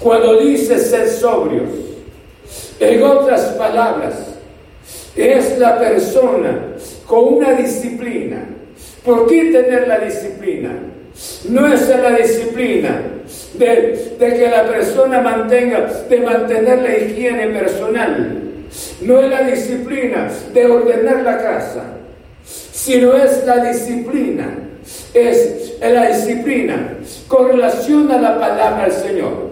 Cuando 0.00 0.38
dice 0.38 0.78
ser 0.78 1.08
sobrios, 1.08 1.68
en 2.80 3.02
otras 3.02 3.42
palabras, 3.52 4.14
es 5.14 5.58
la 5.58 5.78
persona 5.78 6.76
con 7.06 7.34
una 7.34 7.52
disciplina. 7.52 8.46
¿Por 9.04 9.26
qué 9.26 9.52
tener 9.52 9.86
la 9.86 9.98
disciplina? 9.98 10.70
No 11.48 11.66
es 11.72 11.88
la 11.88 12.10
disciplina 12.10 13.00
de, 13.54 14.16
que 14.18 14.48
la 14.50 14.64
persona 14.64 15.20
mantenga, 15.20 15.86
de 16.08 16.20
mantener 16.20 16.82
la 16.82 16.96
higiene 16.96 17.48
personal. 17.48 18.42
No 19.00 19.20
es 19.20 19.30
la 19.30 19.42
disciplina 19.42 20.28
de 20.52 20.66
ordenar 20.66 21.22
la 21.22 21.38
casa, 21.38 21.84
sino 22.44 23.14
es 23.14 23.44
la 23.46 23.64
disciplina. 23.64 24.58
Es 25.14 25.74
la 25.80 26.08
disciplina 26.08 26.94
con 27.26 27.48
relación 27.48 28.10
a 28.10 28.20
la 28.20 28.38
palabra 28.38 28.84
del 28.84 28.92
Señor. 28.92 29.50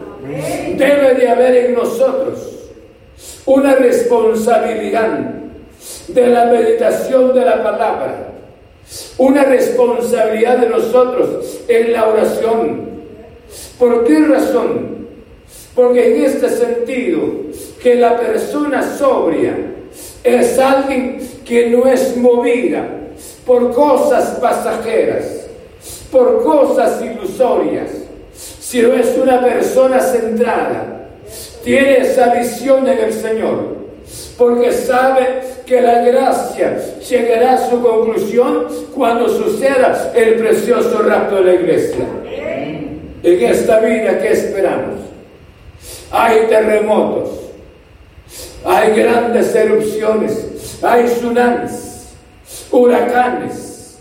Debe 0.77 1.15
de 1.15 1.29
haber 1.29 1.57
en 1.67 1.75
nosotros 1.75 2.55
una 3.47 3.75
responsabilidad 3.75 5.19
de 6.09 6.27
la 6.29 6.47
meditación 6.47 7.35
de 7.35 7.45
la 7.45 7.63
palabra, 7.63 8.34
una 9.19 9.45
responsabilidad 9.45 10.59
de 10.59 10.69
nosotros 10.69 11.61
en 11.69 11.93
la 11.93 12.09
oración. 12.09 12.89
¿Por 13.79 14.05
qué 14.05 14.19
razón? 14.21 15.09
Porque 15.75 16.15
en 16.17 16.25
este 16.25 16.49
sentido, 16.49 17.45
que 17.85 17.97
la 17.97 18.19
persona 18.19 18.97
sobria 18.97 19.55
es 20.23 20.59
alguien 20.59 21.19
que 21.45 21.69
no 21.69 21.87
es 21.87 22.17
movida 22.17 22.89
por 23.45 23.75
cosas 23.75 24.39
pasajeras, 24.41 25.47
por 26.11 26.43
cosas 26.43 27.03
ilusorias, 27.03 27.91
sino 28.35 28.95
es 28.95 29.15
una 29.19 29.43
persona 29.43 30.01
centrada, 30.01 31.11
tiene 31.63 31.99
esa 31.99 32.35
visión 32.35 32.89
en 32.89 32.99
el 32.99 33.13
Señor, 33.13 33.77
porque 34.39 34.73
sabe 34.73 35.43
que 35.67 35.81
la 35.81 36.03
gracia 36.03 36.79
llegará 37.09 37.55
a 37.55 37.71
su 37.71 37.81
conclusión 37.81 38.67
cuando 38.95 39.29
suceda 39.29 40.13
el 40.15 40.35
precioso 40.35 41.03
rapto 41.03 41.37
de 41.37 41.43
la 41.43 41.55
iglesia. 41.55 42.05
En 43.23 43.43
esta 43.43 43.81
vida 43.81 44.19
que 44.19 44.33
esperamos, 44.33 45.01
hay 46.11 46.47
terremotos, 46.49 47.31
hay 48.65 48.93
grandes 48.93 49.55
erupciones, 49.55 50.79
hay 50.83 51.05
tsunamis, 51.05 52.13
huracanes, 52.71 53.99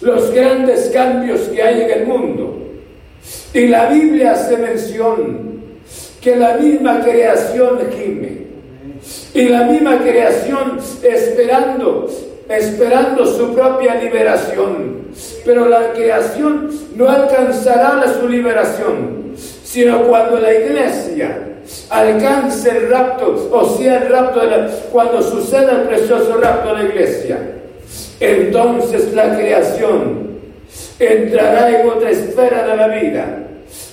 los 0.00 0.32
grandes 0.32 0.90
cambios 0.92 1.42
que 1.42 1.62
hay 1.62 1.82
en 1.82 1.90
el 1.90 2.06
mundo. 2.06 2.58
Y 3.52 3.68
la 3.68 3.86
Biblia 3.86 4.32
hace 4.32 4.56
mención 4.56 5.62
que 6.20 6.34
la 6.34 6.56
misma 6.56 7.00
creación 7.04 7.78
gime 7.96 8.43
y 9.34 9.48
la 9.48 9.64
misma 9.64 9.98
creación 9.98 10.78
esperando, 11.02 12.08
esperando 12.48 13.26
su 13.26 13.54
propia 13.54 13.96
liberación. 13.96 15.04
Pero 15.44 15.68
la 15.68 15.92
creación 15.92 16.70
no 16.96 17.08
alcanzará 17.08 17.94
la 17.94 18.14
su 18.14 18.28
liberación, 18.28 19.34
sino 19.64 20.04
cuando 20.04 20.38
la 20.38 20.54
iglesia 20.54 21.38
alcance 21.90 22.70
el 22.70 22.88
rapto, 22.90 23.50
o 23.52 23.76
sea, 23.76 24.02
el 24.02 24.08
rapto, 24.08 24.40
de 24.40 24.68
cuando 24.92 25.22
suceda 25.22 25.72
el 25.72 25.88
precioso 25.88 26.38
rapto 26.40 26.74
de 26.74 26.82
la 26.82 26.88
iglesia, 26.88 27.38
entonces 28.20 29.12
la 29.14 29.36
creación 29.36 30.34
entrará 30.98 31.80
en 31.80 31.88
otra 31.88 32.10
esfera 32.10 32.66
de 32.66 32.76
la 32.76 32.88
vida 32.88 33.44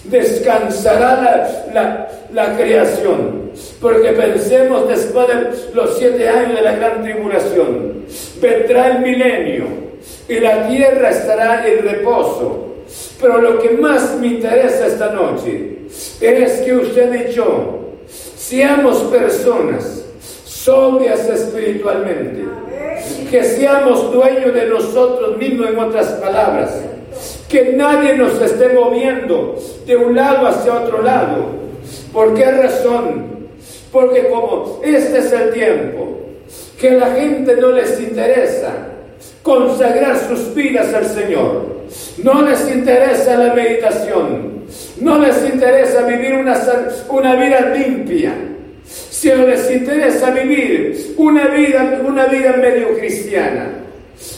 descansará 0.05 1.47
la, 2.31 2.57
creación. 2.57 3.40
Porque 3.79 4.09
pensemos 4.09 4.87
después 4.87 5.27
de 5.27 5.73
los 5.73 5.97
siete 5.97 6.27
años 6.27 6.55
de 6.55 6.61
la 6.61 6.75
gran 6.75 7.03
tribulación, 7.03 8.05
vendrá 8.41 8.87
el 8.87 8.99
milenio 8.99 9.65
y 10.27 10.39
la 10.39 10.67
tierra 10.67 11.09
estará 11.09 11.67
en 11.67 11.83
reposo. 11.83 12.67
Pero 13.19 13.39
lo 13.39 13.59
que 13.59 13.71
más 13.71 14.17
me 14.19 14.27
interesa 14.27 14.87
esta 14.87 15.11
noche 15.13 15.77
es 16.19 16.61
que 16.61 16.75
usted 16.75 17.29
y 17.29 17.33
yo 17.33 17.79
seamos 18.35 18.97
personas 19.03 20.03
sobrias 20.45 21.27
espiritualmente, 21.29 22.43
que 23.29 23.43
seamos 23.43 24.11
dueños 24.11 24.53
de 24.53 24.65
nosotros 24.65 25.37
mismos 25.37 25.69
en 25.69 25.79
otras 25.79 26.07
palabras 26.13 26.71
que 27.51 27.73
nadie 27.73 28.15
nos 28.15 28.41
esté 28.41 28.69
moviendo 28.69 29.55
de 29.85 29.97
un 29.97 30.15
lado 30.15 30.47
hacia 30.47 30.73
otro 30.73 31.01
lado. 31.01 31.47
¿Por 32.13 32.33
qué 32.33 32.45
razón? 32.45 33.40
Porque 33.91 34.29
como 34.29 34.79
este 34.83 35.19
es 35.19 35.31
el 35.33 35.51
tiempo 35.51 36.17
que 36.79 36.91
la 36.91 37.11
gente 37.11 37.55
no 37.57 37.71
les 37.71 37.99
interesa 37.99 38.87
consagrar 39.43 40.17
sus 40.17 40.53
vidas 40.53 40.93
al 40.93 41.05
Señor, 41.05 41.81
no 42.23 42.41
les 42.41 42.71
interesa 42.71 43.35
la 43.35 43.53
meditación, 43.53 44.63
no 44.99 45.19
les 45.19 45.43
interesa 45.43 46.03
vivir 46.03 46.35
una, 46.35 46.59
una 47.09 47.35
vida 47.35 47.73
limpia, 47.75 48.33
sino 48.85 49.45
les 49.47 49.69
interesa 49.69 50.31
vivir 50.31 51.13
una 51.17 51.47
vida, 51.47 52.01
una 52.05 52.25
vida 52.25 52.53
medio 52.53 52.97
cristiana. 52.97 53.69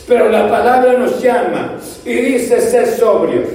Pero 0.08 0.30
la 0.30 0.50
palabra 0.50 0.94
nos 0.94 1.22
llama 1.22 1.78
y 2.06 2.13
dice 2.13 2.60
ser 2.62 2.88
sobrios. 2.88 3.50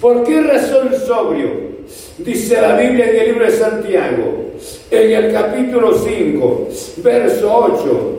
¿Por 0.00 0.24
qué 0.24 0.40
razón 0.40 0.90
sobrio? 1.06 1.71
Dice 2.18 2.60
la 2.60 2.76
Biblia 2.76 3.10
en 3.10 3.16
el 3.16 3.26
libro 3.28 3.44
de 3.46 3.52
Santiago, 3.52 4.52
en 4.90 5.10
el 5.10 5.32
capítulo 5.32 5.98
5, 5.98 6.68
verso 6.98 7.54
8. 7.74 8.18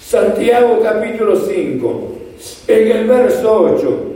Santiago 0.00 0.80
capítulo 0.82 1.36
5, 1.36 2.08
en 2.68 2.90
el 2.90 3.06
verso 3.06 3.60
8. 3.78 4.08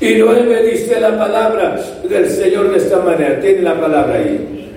Y 0.00 0.14
9 0.14 0.70
dice 0.70 1.00
la 1.00 1.16
palabra 1.16 1.80
del 2.08 2.30
Señor 2.30 2.70
de 2.70 2.78
esta 2.78 2.98
manera. 3.00 3.40
Tiene 3.40 3.62
la 3.62 3.80
palabra 3.80 4.14
ahí. 4.14 4.70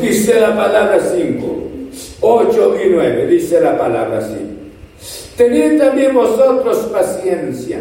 Dice 0.00 0.40
la 0.40 0.56
palabra 0.56 0.98
5, 1.00 1.62
8 2.20 2.76
y 2.84 2.88
9. 2.90 3.26
Dice 3.26 3.60
la 3.60 3.76
palabra 3.76 4.18
así. 4.18 4.52
Tened 5.36 5.78
también 5.78 6.14
vosotros 6.14 6.78
paciencia 6.92 7.78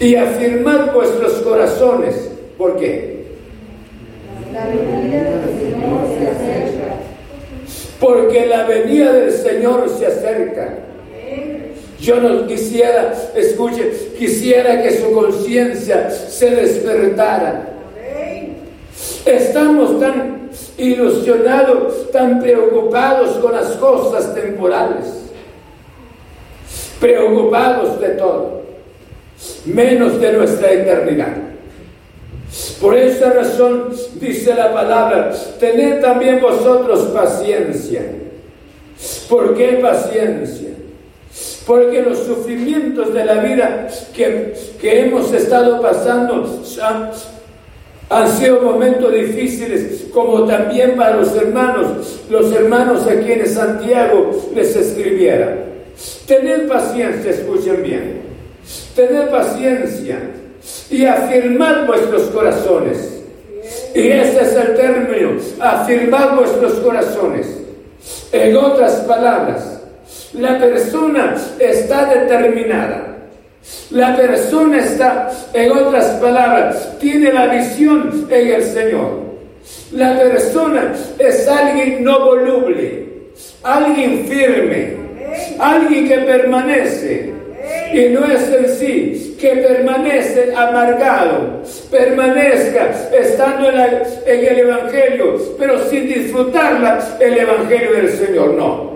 y 0.00 0.14
afirmad 0.16 0.92
vuestros 0.92 1.32
corazones. 1.42 2.31
¿Por 2.62 2.76
qué? 2.76 3.24
Porque 7.98 8.46
la 8.46 8.62
venida 8.68 9.12
del 9.12 9.32
Señor 9.32 9.88
se 9.88 10.06
acerca. 10.06 10.74
Yo 11.98 12.20
no 12.20 12.46
quisiera, 12.46 13.14
escuche, 13.34 13.90
quisiera 14.16 14.80
que 14.80 14.92
su 14.92 15.10
conciencia 15.10 16.08
se 16.08 16.50
despertara. 16.50 17.68
Estamos 19.26 19.98
tan 19.98 20.48
ilusionados, 20.78 22.12
tan 22.12 22.40
preocupados 22.40 23.38
con 23.38 23.54
las 23.54 23.70
cosas 23.72 24.36
temporales 24.36 25.18
preocupados 27.00 28.00
de 28.00 28.10
todo, 28.10 28.62
menos 29.64 30.20
de 30.20 30.32
nuestra 30.34 30.70
eternidad. 30.70 31.51
Por 32.80 32.96
esa 32.96 33.32
razón 33.32 33.94
dice 34.20 34.54
la 34.54 34.72
palabra, 34.74 35.32
tened 35.58 36.00
también 36.00 36.40
vosotros 36.40 37.00
paciencia. 37.14 38.02
¿Por 39.28 39.54
qué 39.56 39.78
paciencia? 39.80 40.68
Porque 41.66 42.02
los 42.02 42.18
sufrimientos 42.18 43.14
de 43.14 43.24
la 43.24 43.34
vida 43.36 43.88
que, 44.14 44.54
hemos 44.82 45.32
estado 45.32 45.80
pasando 45.80 46.62
han, 46.82 47.10
han 48.10 48.28
sido 48.36 48.60
momentos 48.60 49.14
difíciles, 49.14 50.04
como 50.12 50.44
también 50.44 50.96
para 50.96 51.16
los 51.16 51.34
hermanos, 51.34 52.20
los 52.28 52.52
hermanos 52.52 53.06
a 53.06 53.18
quienes 53.20 53.54
Santiago 53.54 54.50
les 54.54 54.76
escribiera. 54.76 55.56
Tened 56.26 56.68
paciencia, 56.68 57.30
escuchen 57.30 57.82
bien. 57.82 58.22
Tened 58.94 59.30
paciencia 59.30 60.18
y 60.92 61.06
afirmad 61.06 61.86
vuestros 61.86 62.24
corazones. 62.28 63.22
Y 63.94 64.08
ese 64.08 64.42
es 64.42 64.54
el 64.54 64.74
término, 64.74 65.40
afirmad 65.58 66.36
vuestros 66.36 66.74
corazones. 66.74 67.46
En 68.30 68.56
otras 68.56 68.92
palabras, 69.00 69.80
la 70.34 70.58
persona 70.58 71.34
está 71.58 72.14
determinada. 72.14 73.08
La 73.90 74.16
persona 74.16 74.78
está, 74.78 75.30
en 75.52 75.72
otras 75.72 76.06
palabras, 76.20 76.98
tiene 76.98 77.32
la 77.32 77.46
visión 77.46 78.26
en 78.28 78.48
el 78.48 78.64
Señor. 78.64 79.22
La 79.92 80.18
persona 80.18 80.92
es 81.18 81.48
alguien 81.48 82.02
no 82.02 82.24
voluble, 82.24 83.06
alguien 83.62 84.26
firme, 84.26 84.96
alguien 85.58 86.08
que 86.08 86.18
permanece. 86.18 87.41
Y 87.92 88.08
no 88.08 88.24
es 88.24 88.48
en 88.50 88.68
sí, 88.68 89.36
que 89.38 89.56
permanece 89.56 90.54
amargado, 90.56 91.62
permanezca 91.90 92.90
estando 93.12 93.68
en, 93.68 94.02
en 94.26 94.46
el 94.46 94.58
Evangelio, 94.60 95.36
pero 95.58 95.78
sin 95.88 96.08
disfrutarla 96.08 97.18
el 97.20 97.38
Evangelio 97.38 97.92
del 97.92 98.10
Señor, 98.10 98.54
no. 98.54 98.92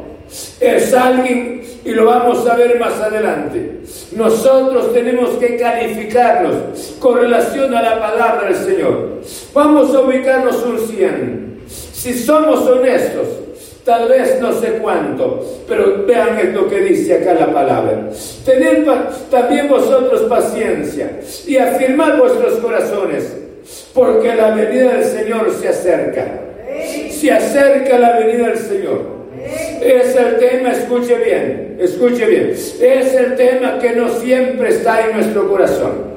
Es 0.60 0.94
alguien, 0.94 1.62
y 1.84 1.90
lo 1.90 2.06
vamos 2.06 2.46
a 2.48 2.56
ver 2.56 2.80
más 2.80 2.98
adelante, 3.00 3.80
nosotros 4.12 4.92
tenemos 4.92 5.30
que 5.36 5.56
calificarnos 5.56 6.96
con 6.98 7.18
relación 7.18 7.74
a 7.74 7.82
la 7.82 8.00
palabra 8.00 8.48
del 8.48 8.56
Señor. 8.56 9.20
Vamos 9.52 9.94
a 9.94 10.00
ubicarnos 10.00 10.64
un 10.64 10.78
100. 10.78 11.60
Si 11.66 12.14
somos 12.14 12.66
honestos, 12.66 13.26
tal 13.86 14.08
vez 14.08 14.40
no 14.40 14.52
sé 14.52 14.72
cuánto, 14.82 15.62
pero 15.68 16.04
vean 16.04 16.52
lo 16.52 16.68
que 16.68 16.80
dice 16.80 17.14
acá 17.14 17.34
la 17.34 17.52
palabra. 17.52 18.10
Tened 18.44 18.84
también 19.30 19.68
vosotros 19.68 20.22
paciencia 20.22 21.20
y 21.46 21.56
afirmad 21.56 22.18
vuestros 22.18 22.54
corazones, 22.54 23.32
porque 23.94 24.34
la 24.34 24.50
venida 24.50 24.94
del 24.94 25.04
Señor 25.04 25.52
se 25.52 25.68
acerca. 25.68 26.26
Se 27.10 27.30
acerca 27.30 27.96
la 27.98 28.18
venida 28.18 28.48
del 28.48 28.58
Señor. 28.58 29.16
Es 29.80 30.16
el 30.16 30.36
tema, 30.38 30.72
escuche 30.72 31.14
bien, 31.18 31.78
escuche 31.80 32.26
bien, 32.26 32.50
es 32.50 33.14
el 33.14 33.36
tema 33.36 33.78
que 33.78 33.92
no 33.92 34.08
siempre 34.08 34.70
está 34.70 35.06
en 35.06 35.16
nuestro 35.16 35.48
corazón. 35.48 36.16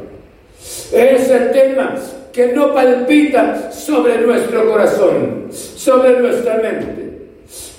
Es 0.92 1.30
el 1.30 1.52
tema 1.52 1.96
que 2.34 2.48
no 2.48 2.74
palpita 2.74 3.72
sobre 3.72 4.18
nuestro 4.18 4.72
corazón, 4.72 5.50
sobre 5.52 6.20
nuestra 6.20 6.56
mente. 6.56 7.09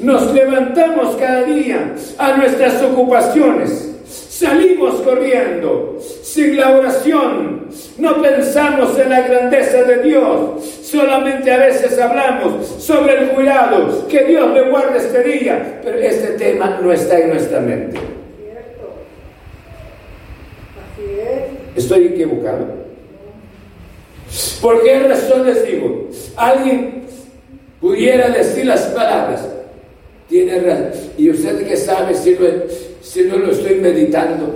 Nos 0.01 0.33
levantamos 0.33 1.17
cada 1.17 1.43
día 1.45 1.95
a 2.19 2.37
nuestras 2.37 2.83
ocupaciones. 2.83 3.89
Salimos 4.07 5.03
corriendo 5.03 5.99
sin 6.23 6.57
la 6.57 6.71
oración. 6.71 7.67
No 7.99 8.23
pensamos 8.23 8.99
en 8.99 9.11
la 9.11 9.21
grandeza 9.21 9.83
de 9.83 10.03
Dios. 10.03 10.65
Solamente 10.83 11.53
a 11.53 11.59
veces 11.59 11.99
hablamos 11.99 12.67
sobre 12.67 13.19
el 13.19 13.29
cuidado. 13.31 14.09
Que 14.09 14.25
Dios 14.25 14.51
me 14.51 14.63
guarde 14.63 14.99
este 14.99 15.23
día. 15.23 15.81
Pero 15.85 15.99
este 15.99 16.29
tema 16.33 16.79
no 16.83 16.91
está 16.93 17.19
en 17.19 17.31
nuestra 17.31 17.61
mente. 17.61 17.99
Estoy 21.77 22.07
equivocado. 22.07 22.67
¿Por 24.63 24.83
qué 24.83 25.01
razón 25.01 25.47
les 25.47 25.67
digo? 25.67 26.09
Alguien 26.37 27.05
pudiera 27.81 28.31
decir 28.31 28.65
las 28.67 28.83
palabras. 28.87 29.47
Tiene 30.31 30.61
razón. 30.61 30.93
¿Y 31.19 31.29
usted 31.29 31.67
qué 31.67 31.77
sabe 31.77 32.15
si 32.15 32.31
no, 32.31 32.47
si 33.03 33.25
no 33.25 33.37
lo 33.37 33.51
estoy 33.51 33.75
meditando? 33.75 34.55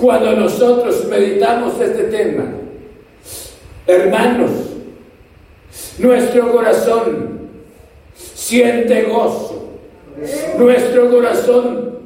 Cuando 0.00 0.32
nosotros 0.32 1.06
meditamos 1.08 1.74
este 1.80 2.04
tema, 2.04 2.46
hermanos, 3.86 4.50
nuestro 5.98 6.50
corazón 6.50 7.40
siente 8.14 9.02
gozo, 9.02 9.70
nuestro 10.58 11.10
corazón 11.10 11.98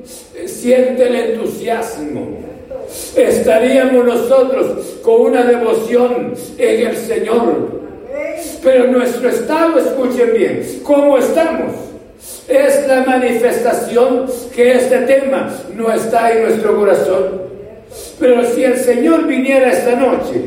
siente 0.47 1.07
el 1.07 1.15
entusiasmo. 1.15 2.39
Estaríamos 3.17 4.05
nosotros 4.05 4.99
con 5.03 5.21
una 5.21 5.45
devoción 5.45 6.35
en 6.59 6.87
el 6.89 6.97
Señor. 6.97 7.81
Pero 8.65 8.89
nuestro 8.89 9.29
estado, 9.29 9.79
escuchen 9.79 10.33
bien, 10.35 10.81
¿cómo 10.83 11.17
estamos? 11.19 11.90
Es 12.49 12.87
la 12.87 13.05
manifestación 13.05 14.27
que 14.55 14.73
este 14.73 14.99
tema 14.99 15.51
no 15.75 15.93
está 15.93 16.33
en 16.33 16.43
nuestro 16.43 16.77
corazón. 16.77 17.43
Pero 18.19 18.45
si 18.45 18.65
el 18.65 18.77
Señor 18.77 19.27
viniera 19.27 19.73
esta 19.73 19.97
noche, 19.97 20.45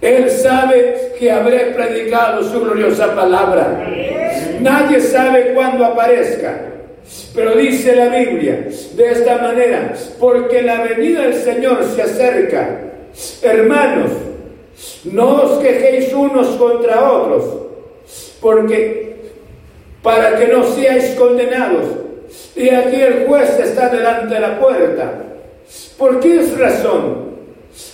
Él 0.00 0.30
sabe 0.30 1.12
que 1.18 1.30
habré 1.30 1.72
predicado 1.72 2.42
su 2.42 2.60
gloriosa 2.60 3.14
palabra. 3.14 3.86
Nadie 4.60 5.00
sabe 5.00 5.52
cuándo 5.54 5.84
aparezca. 5.84 6.66
Pero 7.34 7.56
dice 7.56 7.94
la 7.96 8.08
Biblia 8.08 8.66
de 8.94 9.10
esta 9.10 9.38
manera, 9.38 9.94
porque 10.18 10.62
la 10.62 10.82
venida 10.82 11.22
del 11.22 11.34
Señor 11.34 11.84
se 11.94 12.02
acerca. 12.02 12.80
Hermanos, 13.42 14.10
no 15.04 15.42
os 15.42 15.58
quejéis 15.58 16.12
unos 16.12 16.48
contra 16.56 17.10
otros, 17.10 17.44
porque 18.40 19.09
para 20.02 20.36
que 20.36 20.48
no 20.48 20.64
seáis 20.64 21.14
condenados. 21.18 21.84
Y 22.54 22.68
aquí 22.70 23.00
el 23.00 23.26
juez 23.26 23.58
está 23.58 23.88
delante 23.88 24.34
de 24.34 24.40
la 24.40 24.58
puerta. 24.58 25.12
¿Por 25.98 26.20
qué 26.20 26.40
es 26.40 26.58
razón? 26.58 27.30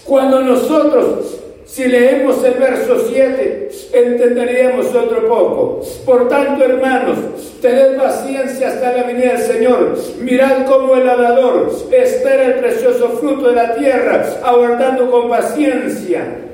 Cuando 0.04 0.40
nosotros, 0.40 1.40
si 1.64 1.86
leemos 1.86 2.42
el 2.44 2.54
verso 2.54 3.06
7, 3.08 3.68
entenderíamos 3.92 4.94
otro 4.94 5.28
poco. 5.28 5.82
Por 6.04 6.28
tanto, 6.28 6.64
hermanos, 6.64 7.18
tened 7.60 7.96
paciencia 7.96 8.68
hasta 8.68 8.92
la 8.92 9.02
venida 9.02 9.32
del 9.32 9.42
Señor. 9.42 9.98
Mirad 10.20 10.66
cómo 10.66 10.94
el 10.96 11.08
alador 11.08 11.72
espera 11.90 12.46
el 12.46 12.54
precioso 12.54 13.18
fruto 13.20 13.48
de 13.48 13.56
la 13.56 13.74
tierra, 13.74 14.24
aguardando 14.42 15.10
con 15.10 15.28
paciencia 15.28 16.45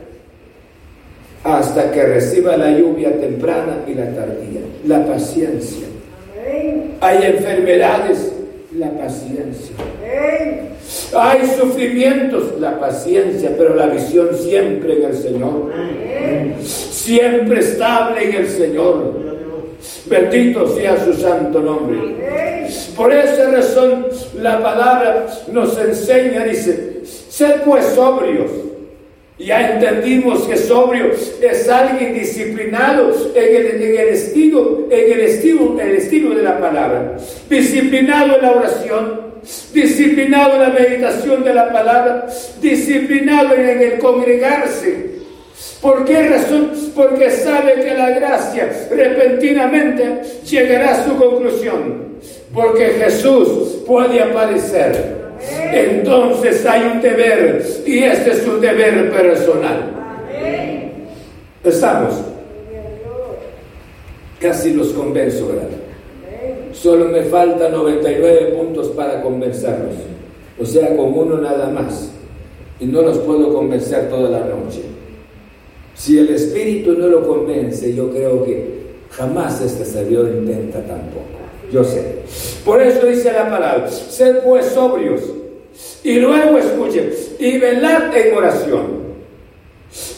hasta 1.45 1.91
que 1.91 2.03
reciba 2.05 2.57
la 2.57 2.71
lluvia 2.71 3.19
temprana 3.19 3.79
y 3.87 3.95
la 3.95 4.07
tardía. 4.15 4.61
La 4.87 5.05
paciencia. 5.07 5.87
Hay 7.01 7.25
enfermedades, 7.25 8.33
la 8.77 8.91
paciencia. 8.91 9.75
Hay 11.17 11.41
sufrimientos, 11.59 12.61
la 12.61 12.79
paciencia, 12.79 13.51
pero 13.57 13.75
la 13.75 13.87
visión 13.87 14.29
siempre 14.37 14.99
en 14.99 15.05
el 15.05 15.17
Señor. 15.17 15.73
Siempre 16.63 17.61
estable 17.61 18.29
en 18.29 18.35
el 18.37 18.49
Señor. 18.49 19.21
Bendito 20.07 20.77
sea 20.77 21.05
su 21.05 21.15
santo 21.15 21.61
nombre. 21.61 22.69
Por 22.97 23.13
esa 23.13 23.51
razón 23.51 24.07
la 24.41 24.63
palabra 24.63 25.27
nos 25.53 25.77
enseña, 25.79 26.45
dice, 26.45 27.01
sed 27.05 27.63
pues 27.65 27.85
sobrios 27.87 28.51
ya 29.45 29.73
entendimos 29.73 30.47
que 30.47 30.57
sobrio 30.57 31.11
es 31.41 31.69
alguien 31.69 32.15
disciplinado 32.15 33.13
en 33.35 33.57
el, 33.57 34.09
estilo, 34.09 34.87
en 34.91 35.13
el 35.13 35.21
estilo, 35.21 35.81
el 35.81 35.97
estilo 35.97 36.35
de 36.35 36.43
la 36.43 36.61
palabra, 36.61 37.17
disciplinado 37.49 38.37
en 38.37 38.43
la 38.43 38.53
oración, 38.53 39.21
disciplinado 39.73 40.55
en 40.55 40.63
la 40.63 40.69
meditación 40.69 41.43
de 41.43 41.55
la 41.55 41.73
palabra, 41.73 42.27
disciplinado 42.61 43.55
en 43.55 43.81
el 43.83 43.99
congregarse. 43.99 45.13
¿Por 45.81 46.05
qué 46.05 46.29
razón? 46.29 46.71
Porque 46.95 47.31
sabe 47.31 47.75
que 47.83 47.95
la 47.95 48.11
gracia 48.11 48.71
repentinamente 48.91 50.23
llegará 50.49 50.93
a 50.93 51.05
su 51.05 51.17
conclusión. 51.17 52.13
Porque 52.55 52.91
Jesús 53.01 53.83
puede 53.87 54.21
aparecer 54.21 55.22
entonces 55.51 56.65
hay 56.67 56.83
un 56.93 57.01
deber 57.01 57.65
y 57.87 57.99
este 57.99 58.33
es 58.33 58.47
un 58.47 58.61
deber 58.61 59.11
personal. 59.11 59.91
Estamos. 61.65 62.15
Casi 64.41 64.75
los 64.75 64.89
convenzo. 64.89 65.51
Solo 66.73 67.07
me 67.07 67.23
faltan 67.25 67.73
99 67.73 68.55
puntos 68.57 68.89
para 68.89 69.23
convencerlos. 69.23 69.95
O 70.61 70.65
sea, 70.65 70.97
con 70.97 71.17
uno 71.17 71.39
nada 71.39 71.69
más. 71.69 72.11
Y 72.81 72.87
no 72.87 73.03
los 73.03 73.19
puedo 73.19 73.53
convencer 73.55 74.09
toda 74.09 74.29
la 74.31 74.41
noche. 74.41 74.83
Si 75.95 76.19
el 76.19 76.31
Espíritu 76.31 76.95
no 76.95 77.07
lo 77.07 77.27
convence, 77.27 77.95
yo 77.95 78.11
creo 78.11 78.45
que 78.45 78.83
jamás 79.11 79.61
este 79.61 79.85
servidor 79.85 80.31
intenta 80.35 80.81
tampoco. 80.81 81.43
Yo 81.73 81.83
sé. 81.83 82.17
Por 82.65 82.83
eso 82.83 83.07
dice 83.07 83.33
la 83.33 83.49
palabra, 83.49 83.91
sed 83.91 84.39
pues 84.45 84.67
sobrios 84.67 85.23
y 86.05 86.19
luego 86.19 86.59
escuchen, 86.59 87.11
y 87.39 87.59
velad 87.59 88.15
en 88.17 88.37
oración. 88.37 89.03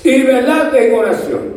Y 0.02 0.22
velad 0.22 0.74
en 0.74 0.94
oración. 0.94 1.54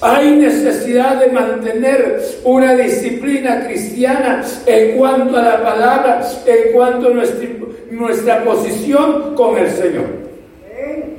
Hay 0.00 0.32
necesidad 0.32 1.20
de 1.20 1.30
mantener 1.30 2.20
una 2.44 2.74
disciplina 2.74 3.64
cristiana 3.66 4.44
en 4.66 4.96
cuanto 4.96 5.36
a 5.36 5.42
la 5.42 5.62
palabra, 5.62 6.28
en 6.46 6.72
cuanto 6.72 7.08
a 7.08 7.10
nuestra, 7.10 7.48
nuestra 7.90 8.44
posición 8.44 9.34
con 9.36 9.56
el 9.56 9.70
Señor. 9.70 10.20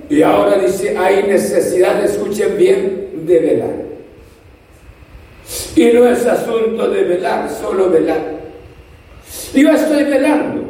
Y 0.09 0.21
ahora 0.23 0.57
dice, 0.57 0.97
hay 0.97 1.23
necesidad, 1.23 2.03
escuchen 2.03 2.57
bien, 2.57 3.25
de 3.25 3.39
velar. 3.39 3.90
Y 5.75 5.85
no 5.93 6.07
es 6.07 6.25
asunto 6.25 6.89
de 6.89 7.03
velar, 7.03 7.49
solo 7.49 7.89
velar. 7.89 8.19
Yo 9.53 9.69
estoy 9.69 10.03
velando. 10.03 10.63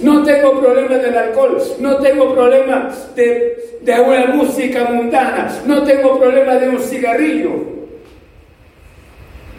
No 0.00 0.22
tengo 0.24 0.60
problema 0.60 0.96
del 0.96 1.16
alcohol, 1.16 1.58
no 1.78 1.96
tengo 1.98 2.34
problema 2.34 2.90
de, 3.14 3.78
de 3.82 4.00
una 4.00 4.26
música 4.26 4.84
mundana, 4.84 5.50
no 5.66 5.82
tengo 5.84 6.18
problema 6.18 6.54
de 6.56 6.68
un 6.68 6.80
cigarrillo. 6.80 7.50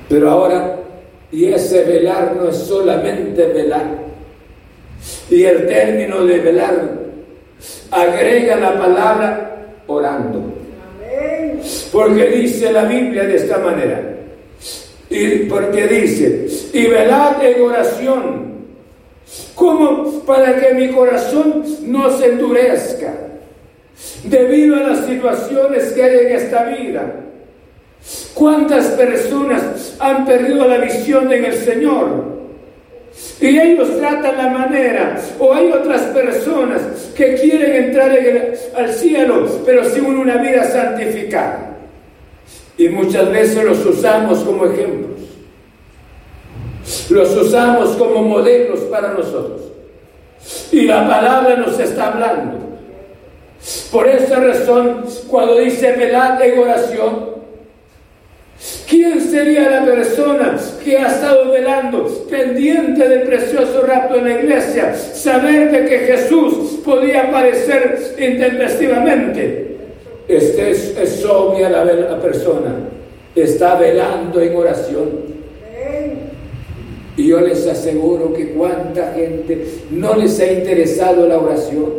Pero 0.09 0.29
ahora 0.29 0.77
Y 1.31 1.45
ese 1.45 1.85
velar 1.85 2.35
no 2.35 2.49
es 2.49 2.57
solamente 2.57 3.45
velar. 3.45 3.85
Y 5.29 5.43
el 5.43 5.65
término 5.65 6.25
de 6.25 6.39
velar 6.39 6.75
agrega 7.89 8.57
la 8.57 8.77
palabra 8.77 9.57
orando. 9.87 10.43
Porque 11.93 12.25
dice 12.27 12.71
la 12.73 12.83
Biblia 12.83 13.23
de 13.23 13.35
esta 13.37 13.59
manera. 13.59 14.10
Y 15.11 15.45
porque 15.49 15.87
dice, 15.87 16.47
y 16.71 16.87
velad 16.87 17.43
en 17.43 17.61
oración, 17.61 18.51
como 19.53 20.21
para 20.21 20.57
que 20.57 20.73
mi 20.73 20.87
corazón 20.87 21.65
no 21.81 22.17
se 22.17 22.27
endurezca 22.27 23.13
debido 24.23 24.77
a 24.77 24.89
las 24.89 25.05
situaciones 25.05 25.91
que 25.91 26.03
hay 26.03 26.19
en 26.27 26.31
esta 26.31 26.63
vida. 26.63 27.13
¿Cuántas 28.33 28.85
personas 28.91 29.95
han 29.99 30.25
perdido 30.25 30.65
la 30.65 30.77
visión 30.77 31.29
en 31.31 31.43
el 31.43 31.55
Señor? 31.55 32.31
Y 33.41 33.59
ellos 33.59 33.97
tratan 33.97 34.37
la 34.37 34.47
manera, 34.47 35.17
o 35.39 35.53
hay 35.53 35.71
otras 35.73 36.03
personas 36.03 36.81
que 37.17 37.35
quieren 37.35 37.83
entrar 37.83 38.17
al 38.75 38.93
cielo, 38.93 39.61
pero 39.65 39.83
sin 39.83 40.05
una 40.05 40.37
vida 40.37 40.63
santificada. 40.63 41.70
Y 42.77 42.89
muchas 42.89 43.29
veces 43.29 43.63
los 43.63 43.85
usamos 43.85 44.39
como 44.39 44.65
ejemplos. 44.65 45.11
Los 47.09 47.35
usamos 47.35 47.89
como 47.97 48.21
modelos 48.23 48.79
para 48.81 49.13
nosotros. 49.13 49.61
Y 50.71 50.81
la 50.81 51.07
palabra 51.07 51.57
nos 51.57 51.79
está 51.79 52.13
hablando. 52.13 52.71
Por 53.91 54.07
esa 54.07 54.39
razón, 54.39 55.05
cuando 55.27 55.59
dice 55.59 55.91
velad 55.91 56.41
en 56.41 56.59
oración, 56.59 57.31
¿quién 58.89 59.21
sería 59.21 59.69
la 59.69 59.85
persona 59.85 60.57
que 60.83 60.97
ha 60.97 61.07
estado 61.07 61.51
velando, 61.51 62.07
pendiente 62.29 63.07
del 63.07 63.23
precioso 63.23 63.83
rapto 63.85 64.15
en 64.15 64.23
la 64.23 64.39
iglesia, 64.39 64.95
saber 64.95 65.71
de 65.71 65.85
que 65.85 65.99
Jesús 65.99 66.79
podía 66.83 67.27
aparecer 67.27 68.15
intempestivamente? 68.17 69.70
Este 70.27 70.71
es, 70.71 71.25
obvia 71.25 71.69
la, 71.69 72.19
persona, 72.21 72.75
está 73.35 73.75
velando 73.75 74.39
en 74.39 74.55
oración. 74.55 75.31
Y 77.17 77.27
yo 77.27 77.41
les 77.41 77.67
aseguro 77.67 78.33
que 78.33 78.53
cuánta 78.53 79.13
gente 79.13 79.65
no 79.91 80.15
les 80.15 80.39
ha 80.39 80.51
interesado 80.51 81.27
la 81.27 81.37
oración, 81.37 81.93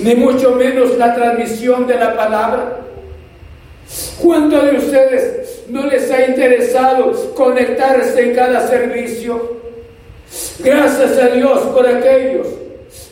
ni 0.00 0.14
mucho 0.14 0.54
menos 0.54 0.98
la 0.98 1.14
transmisión 1.14 1.86
de 1.86 1.94
la 1.94 2.14
palabra. 2.14 2.78
¿Cuántos 4.20 4.64
de 4.64 4.76
ustedes 4.76 5.64
no 5.68 5.86
les 5.86 6.10
ha 6.10 6.26
interesado 6.26 7.12
conectarse 7.34 8.22
en 8.22 8.34
cada 8.34 8.66
servicio? 8.68 9.56
Gracias 10.62 11.18
a 11.18 11.28
Dios 11.28 11.60
por 11.74 11.86
aquellos 11.86 12.61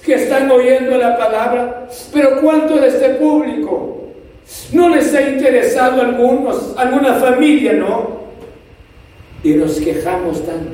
que 0.04 0.14
están 0.14 0.50
oyendo 0.50 0.96
la 0.96 1.16
palabra, 1.16 1.86
pero 2.12 2.40
¿cuánto 2.40 2.76
de 2.76 2.88
este 2.88 3.10
público 3.10 4.08
no 4.72 4.88
les 4.88 5.14
ha 5.14 5.22
interesado 5.22 6.00
a 6.00 6.06
algunos, 6.06 6.74
alguna 6.76 7.14
familia, 7.14 7.72
no? 7.74 8.20
Y 9.42 9.54
nos 9.54 9.78
quejamos 9.78 10.44
tanto. 10.44 10.72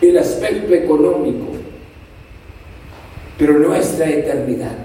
El 0.00 0.18
aspecto 0.18 0.74
económico, 0.74 1.46
pero 3.38 3.58
nuestra 3.58 4.08
eternidad. 4.08 4.76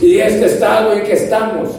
Y 0.00 0.18
este 0.18 0.46
estado 0.46 0.92
en 0.92 1.04
que 1.04 1.12
estamos 1.12 1.70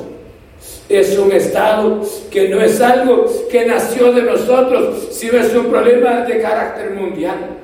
es 0.88 1.18
un 1.18 1.32
estado 1.32 2.02
que 2.32 2.50
no 2.50 2.62
es 2.62 2.82
algo 2.82 3.26
que 3.52 3.66
nació 3.66 4.12
de 4.12 4.24
nosotros, 4.24 5.10
sino 5.12 5.38
es 5.38 5.54
un 5.54 5.68
problema 5.68 6.22
de 6.22 6.42
carácter 6.42 6.92
mundial. 6.92 7.59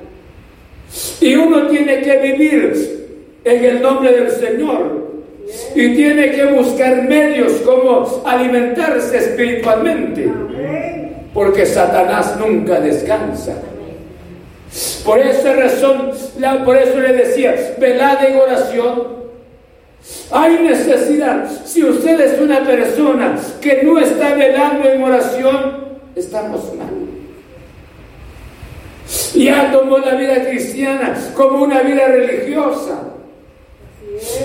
Y 1.20 1.34
uno 1.34 1.66
tiene 1.66 2.00
que 2.02 2.18
vivir 2.18 3.06
en 3.44 3.64
el 3.64 3.82
nombre 3.82 4.12
del 4.12 4.30
Señor. 4.30 5.06
Y 5.74 5.94
tiene 5.94 6.32
que 6.32 6.44
buscar 6.46 7.04
medios 7.04 7.52
como 7.64 8.22
alimentarse 8.24 9.16
espiritualmente. 9.16 10.30
Porque 11.32 11.66
Satanás 11.66 12.36
nunca 12.38 12.80
descansa. 12.80 13.56
Por 15.04 15.18
esa 15.20 15.52
razón, 15.52 16.10
por 16.64 16.76
eso 16.76 16.98
le 16.98 17.12
decía, 17.12 17.54
velad 17.78 18.24
en 18.24 18.36
oración. 18.36 19.16
Hay 20.30 20.58
necesidad. 20.58 21.48
Si 21.64 21.84
usted 21.84 22.20
es 22.20 22.40
una 22.40 22.64
persona 22.64 23.36
que 23.60 23.82
no 23.82 23.98
está 23.98 24.34
velando 24.34 24.88
en 24.88 25.02
oración, 25.02 25.86
estamos 26.14 26.74
mal. 26.74 27.15
Ya 29.36 29.70
tomó 29.70 29.98
la 29.98 30.14
vida 30.14 30.48
cristiana 30.48 31.14
como 31.34 31.64
una 31.64 31.82
vida 31.82 32.08
religiosa. 32.08 33.02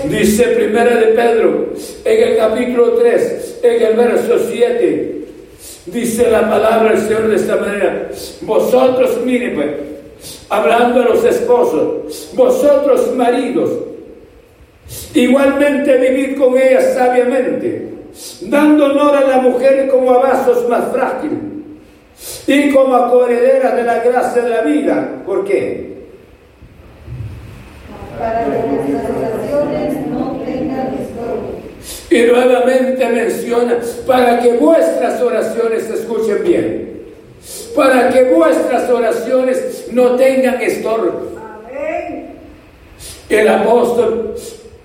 Dice 0.04 0.44
primera 0.48 0.96
de 0.96 1.06
Pedro 1.06 1.70
en 2.04 2.28
el 2.28 2.36
capítulo 2.36 2.92
3, 2.92 3.60
en 3.62 3.82
el 3.82 3.96
verso 3.96 4.38
7, 4.50 5.24
dice 5.86 6.30
la 6.30 6.48
palabra 6.48 6.92
del 6.92 7.00
Señor 7.00 7.28
de 7.28 7.36
esta 7.36 7.56
manera, 7.56 8.10
vosotros, 8.42 9.18
miren, 9.24 9.54
pues, 9.54 9.70
hablando 10.50 11.00
a 11.00 11.04
los 11.06 11.24
esposos, 11.24 12.30
vosotros 12.34 13.14
maridos, 13.16 13.70
igualmente 15.14 15.96
vivid 15.96 16.38
con 16.38 16.58
ellas 16.58 16.92
sabiamente, 16.94 17.88
dando 18.42 18.84
honor 18.84 19.16
a 19.16 19.26
la 19.26 19.38
mujer 19.38 19.88
como 19.88 20.10
a 20.12 20.18
vasos 20.18 20.68
más 20.68 20.92
frágiles 20.92 21.51
y 22.46 22.70
como 22.70 23.10
coheredera 23.10 23.74
de 23.74 23.82
la 23.84 23.98
gracia 24.00 24.42
de 24.42 24.50
la 24.50 24.62
vida. 24.62 25.22
¿Por 25.24 25.44
qué? 25.44 25.92
Para 28.18 28.44
que 28.44 28.50
nuestras 28.50 29.10
oraciones 29.10 30.06
no 30.08 30.40
tengan 30.44 30.94
estorbo. 30.94 31.62
Y 32.10 32.22
nuevamente 32.22 33.08
menciona, 33.08 33.78
para 34.06 34.40
que 34.40 34.52
vuestras 34.54 35.20
oraciones 35.20 35.84
se 35.84 35.94
escuchen 35.94 36.42
bien, 36.42 37.02
para 37.74 38.10
que 38.10 38.24
vuestras 38.24 38.88
oraciones 38.90 39.88
no 39.92 40.16
tengan 40.16 40.60
estorbo. 40.60 41.32
El 43.28 43.48
apóstol, 43.48 44.34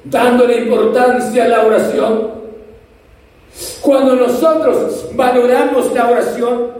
dándole 0.06 0.60
importancia 0.60 1.44
a 1.44 1.48
la 1.50 1.66
oración, 1.66 2.38
cuando 3.82 4.16
nosotros 4.16 5.10
valoramos 5.14 5.94
la 5.94 6.10
oración, 6.10 6.72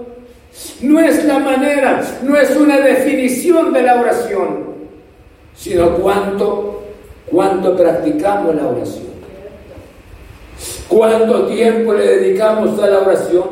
no 0.82 1.00
es 1.00 1.26
la 1.26 1.40
manera, 1.40 2.02
no 2.24 2.36
es 2.36 2.56
una 2.56 2.80
definición 2.80 3.74
de 3.74 3.82
la 3.82 4.00
oración, 4.00 4.66
sino 5.56 5.96
cuánto, 5.98 6.84
cuánto 7.28 7.76
practicamos 7.76 8.56
la 8.56 8.68
oración. 8.68 9.08
¿Cuánto 10.88 11.48
tiempo 11.48 11.94
le 11.94 12.18
dedicamos 12.18 12.82
a 12.82 12.88
la 12.88 13.00
oración? 13.00 13.46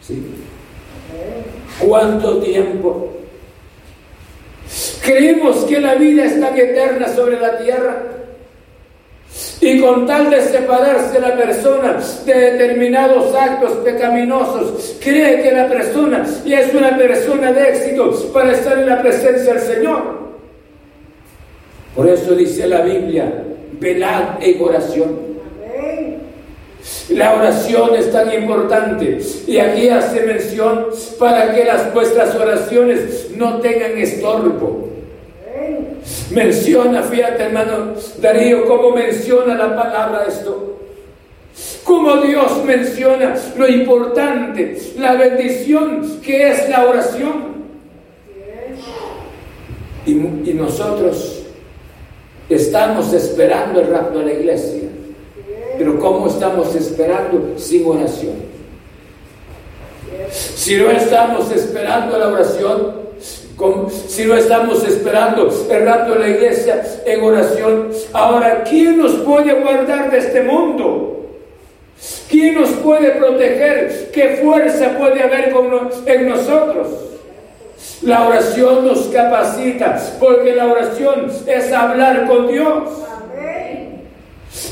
¿Sí? 0.00 0.22
¿Cuánto 1.78 2.38
tiempo? 2.38 3.12
Creemos 5.02 5.64
que 5.64 5.80
la 5.80 5.96
vida 5.96 6.24
es 6.24 6.40
tan 6.40 6.56
eterna 6.56 7.08
sobre 7.08 7.38
la 7.38 7.58
tierra 7.58 8.13
y 9.64 9.80
con 9.80 10.06
tal 10.06 10.28
de 10.28 10.42
separarse 10.42 11.18
la 11.18 11.34
persona 11.34 11.98
de 12.26 12.34
determinados 12.34 13.34
actos 13.34 13.72
pecaminosos, 13.82 14.96
cree 15.02 15.42
que 15.42 15.52
la 15.52 15.66
persona 15.68 16.26
ya 16.44 16.60
es 16.60 16.74
una 16.74 16.98
persona 16.98 17.50
de 17.50 17.70
éxito 17.70 18.10
para 18.34 18.52
estar 18.52 18.78
en 18.78 18.86
la 18.86 19.00
presencia 19.00 19.54
del 19.54 19.62
Señor. 19.62 20.24
Por 21.96 22.06
eso 22.06 22.34
dice 22.34 22.66
la 22.66 22.82
Biblia, 22.82 23.42
velad 23.80 24.42
en 24.42 24.62
oración. 24.62 25.34
La 27.08 27.34
oración 27.34 27.94
es 27.94 28.12
tan 28.12 28.34
importante 28.34 29.18
y 29.46 29.56
aquí 29.56 29.88
hace 29.88 30.20
mención 30.24 30.88
para 31.18 31.54
que 31.54 31.64
las 31.64 31.94
vuestras 31.94 32.34
oraciones 32.34 33.30
no 33.34 33.60
tengan 33.60 33.96
estorbo. 33.96 34.93
Menciona, 36.30 37.02
fíjate 37.02 37.42
hermano 37.42 37.94
Darío, 38.18 38.66
cómo 38.66 38.90
menciona 38.90 39.54
la 39.54 39.76
palabra 39.76 40.24
esto. 40.26 40.78
Cómo 41.84 42.16
Dios 42.16 42.64
menciona 42.64 43.34
lo 43.56 43.68
importante, 43.68 44.78
la 44.98 45.14
bendición 45.14 46.20
que 46.20 46.50
es 46.50 46.68
la 46.68 46.86
oración. 46.86 47.54
Y, 50.06 50.12
y 50.12 50.54
nosotros 50.54 51.42
estamos 52.48 53.12
esperando 53.12 53.80
el 53.80 53.88
rapto 53.88 54.18
de 54.18 54.24
la 54.24 54.32
iglesia. 54.32 54.88
Pero 55.78 55.98
¿cómo 55.98 56.28
estamos 56.28 56.74
esperando 56.74 57.54
sin 57.56 57.86
oración? 57.86 58.54
Si 60.30 60.76
no 60.76 60.90
estamos 60.90 61.50
esperando 61.52 62.18
la 62.18 62.28
oración, 62.28 63.03
si 64.08 64.24
no 64.24 64.36
estamos 64.36 64.86
esperando 64.86 65.48
de 66.14 66.18
la 66.18 66.28
iglesia 66.28 66.82
en 67.06 67.22
oración, 67.22 67.90
ahora, 68.12 68.64
¿quién 68.68 68.98
nos 68.98 69.12
puede 69.12 69.52
guardar 69.54 70.10
de 70.10 70.18
este 70.18 70.42
mundo? 70.42 71.28
¿Quién 72.28 72.60
nos 72.60 72.70
puede 72.70 73.10
proteger? 73.12 74.10
¿Qué 74.12 74.40
fuerza 74.42 74.96
puede 74.98 75.22
haber 75.22 75.54
en 76.06 76.28
nosotros? 76.28 76.88
La 78.02 78.26
oración 78.26 78.86
nos 78.86 79.06
capacita, 79.06 79.98
porque 80.18 80.54
la 80.54 80.66
oración 80.66 81.30
es 81.46 81.72
hablar 81.72 82.26
con 82.26 82.48
Dios. 82.48 82.88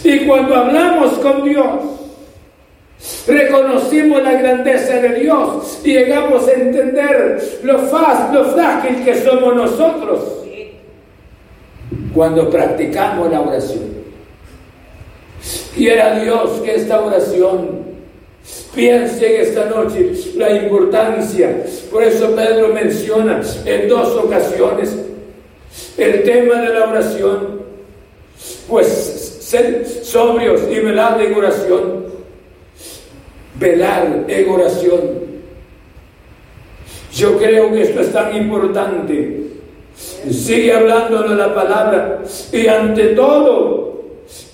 Y 0.05 0.21
cuando 0.27 0.57
hablamos 0.57 1.15
con 1.19 1.45
Dios, 1.45 2.02
reconocimos 3.27 4.23
la 4.23 4.33
grandeza 4.33 4.95
de 4.95 5.21
Dios 5.21 5.81
y 5.85 5.93
llegamos 5.93 6.47
a 6.49 6.53
entender 6.53 7.61
lo, 7.63 7.79
fácil, 7.81 8.35
lo 8.35 8.45
frágil 8.47 9.05
que 9.05 9.15
somos 9.23 9.55
nosotros 9.57 10.21
cuando 12.15 12.51
practicamos 12.51 13.31
la 13.31 13.41
oración. 13.41 14.03
Quiera 15.75 16.21
Dios 16.21 16.61
que 16.63 16.75
esta 16.77 17.01
oración 17.01 17.81
piense 18.75 19.35
en 19.35 19.43
esta 19.43 19.65
noche 19.67 20.13
la 20.37 20.51
importancia. 20.53 21.65
Por 21.91 22.03
eso 22.03 22.35
Pedro 22.35 22.69
menciona 22.69 23.41
en 23.65 23.89
dos 23.89 24.17
ocasiones 24.17 24.97
el 25.97 26.23
tema 26.23 26.61
de 26.61 26.75
la 26.75 26.91
oración. 26.91 27.63
Pues 28.69 28.87
ser 29.41 29.87
sobrios 29.87 30.63
y 30.71 30.81
velar 30.81 31.21
en 31.21 31.35
oración. 31.35 32.12
Velar 33.63 34.25
en 34.27 34.51
oración. 34.51 35.01
Yo 37.15 37.39
creo 37.39 37.71
que 37.73 37.83
esto 37.83 38.01
es 38.01 38.13
tan 38.13 38.37
importante. 38.37 39.43
Sigue 40.31 40.73
hablando 40.73 41.23
de 41.23 41.35
la 41.37 41.55
palabra 41.55 42.23
y 42.53 42.67
ante 42.67 43.09
todo 43.09 43.93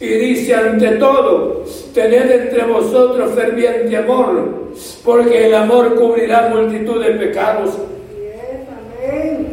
y 0.00 0.06
dice 0.06 0.54
ante 0.54 0.88
todo, 0.96 1.64
tened 1.94 2.30
entre 2.30 2.64
vosotros 2.64 3.32
ferviente 3.34 3.96
amor, 3.96 4.70
porque 5.04 5.46
el 5.46 5.54
amor 5.54 5.94
cubrirá 5.94 6.48
multitud 6.48 7.02
de 7.02 7.12
pecados. 7.12 7.70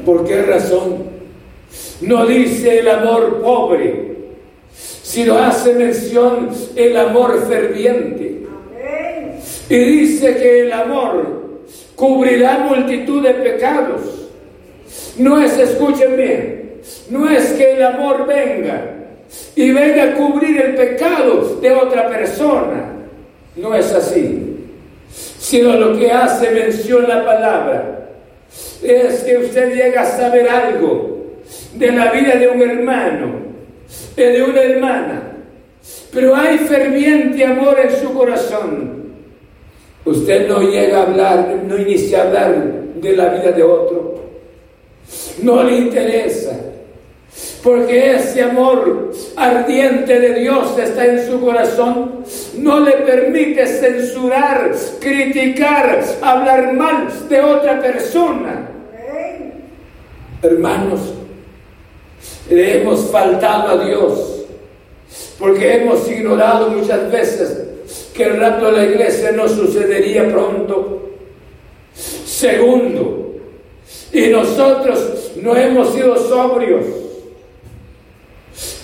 ¿Por 0.06 0.26
qué 0.26 0.42
razón? 0.44 1.06
No 2.02 2.26
dice 2.26 2.80
el 2.80 2.90
amor 2.90 3.42
pobre, 3.42 4.16
sino 4.74 5.38
hace 5.38 5.74
mención 5.74 6.50
el 6.76 6.98
amor 6.98 7.46
ferviente. 7.48 8.45
Y 9.70 9.78
dice 9.78 10.36
que 10.36 10.62
el 10.62 10.74
amor 10.74 11.46
cubrirá 11.96 12.60
multitud 12.60 13.24
de 13.24 13.34
pecados. 13.34 14.02
No 15.18 15.42
es, 15.42 15.58
escuchen 15.58 16.16
bien, 16.16 16.82
no 17.10 17.30
es 17.30 17.54
que 17.54 17.74
el 17.74 17.84
amor 17.84 18.28
venga 18.28 18.96
y 19.56 19.72
venga 19.72 20.04
a 20.04 20.14
cubrir 20.14 20.62
el 20.62 20.76
pecado 20.76 21.60
de 21.62 21.72
otra 21.72 22.10
persona. 22.10 22.94
No 23.56 23.74
es 23.74 23.92
así. 23.94 24.52
Sino 25.40 25.74
lo 25.74 25.98
que 25.98 26.12
hace 26.12 26.52
mención 26.52 27.08
la 27.08 27.24
palabra 27.24 28.10
es 28.84 29.24
que 29.24 29.38
usted 29.38 29.74
llega 29.74 30.02
a 30.02 30.06
saber 30.06 30.50
algo 30.50 31.16
de 31.76 31.92
la 31.92 32.12
vida 32.12 32.36
de 32.36 32.48
un 32.50 32.62
hermano, 32.62 33.34
de 34.16 34.44
una 34.44 34.62
hermana, 34.62 35.22
pero 36.12 36.36
hay 36.36 36.58
ferviente 36.60 37.46
amor 37.46 37.80
en 37.80 37.96
su 37.96 38.14
corazón. 38.14 39.05
Usted 40.06 40.48
no 40.48 40.62
llega 40.62 41.00
a 41.00 41.04
hablar, 41.04 41.64
no 41.68 41.78
inicia 41.78 42.20
a 42.20 42.28
hablar 42.28 42.74
de 42.96 43.18
la 43.18 43.30
vida 43.30 43.52
de 43.52 43.64
otro. 43.64 44.16
No 45.42 45.64
le 45.64 45.78
interesa 45.78 46.58
porque 47.64 48.16
ese 48.16 48.44
amor 48.44 49.12
ardiente 49.36 50.20
de 50.20 50.40
Dios 50.40 50.78
está 50.78 51.06
en 51.06 51.26
su 51.26 51.42
corazón, 51.42 52.24
no 52.58 52.80
le 52.80 52.92
permite 52.92 53.66
censurar, 53.66 54.72
criticar, 55.00 56.00
hablar 56.22 56.74
mal 56.74 57.08
de 57.28 57.42
otra 57.42 57.82
persona. 57.82 58.70
Hermanos, 60.44 61.00
le 62.50 62.82
hemos 62.82 63.10
faltado 63.10 63.82
a 63.82 63.84
Dios, 63.84 64.46
porque 65.40 65.78
hemos 65.78 66.10
ignorado 66.10 66.70
muchas 66.70 67.12
veces 67.12 67.65
que 68.14 68.24
el 68.24 68.40
rapto 68.40 68.66
de 68.66 68.72
la 68.72 68.86
iglesia 68.86 69.32
no 69.32 69.48
sucedería 69.48 70.30
pronto. 70.30 71.10
Segundo, 71.94 73.36
y 74.12 74.28
nosotros 74.28 75.32
no 75.42 75.56
hemos 75.56 75.94
sido 75.94 76.18
sobrios 76.18 76.86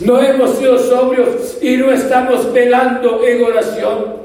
no 0.01 0.21
hemos 0.21 0.57
sido 0.57 0.77
sobrios 0.77 1.57
y 1.61 1.77
no 1.77 1.91
estamos 1.91 2.51
velando 2.51 3.23
en 3.23 3.43
oración. 3.43 4.21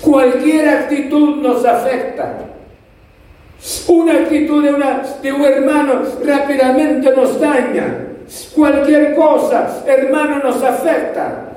Cualquier 0.00 0.68
actitud 0.68 1.36
nos 1.36 1.64
afecta. 1.64 2.38
Una 3.88 4.14
actitud 4.14 4.62
de, 4.62 4.72
una, 4.72 5.02
de 5.22 5.32
un 5.32 5.42
hermano 5.42 6.02
rápidamente 6.24 7.10
nos 7.10 7.40
daña. 7.40 8.06
Cualquier 8.54 9.14
cosa, 9.14 9.82
hermano, 9.86 10.38
nos 10.38 10.62
afecta. 10.62 11.55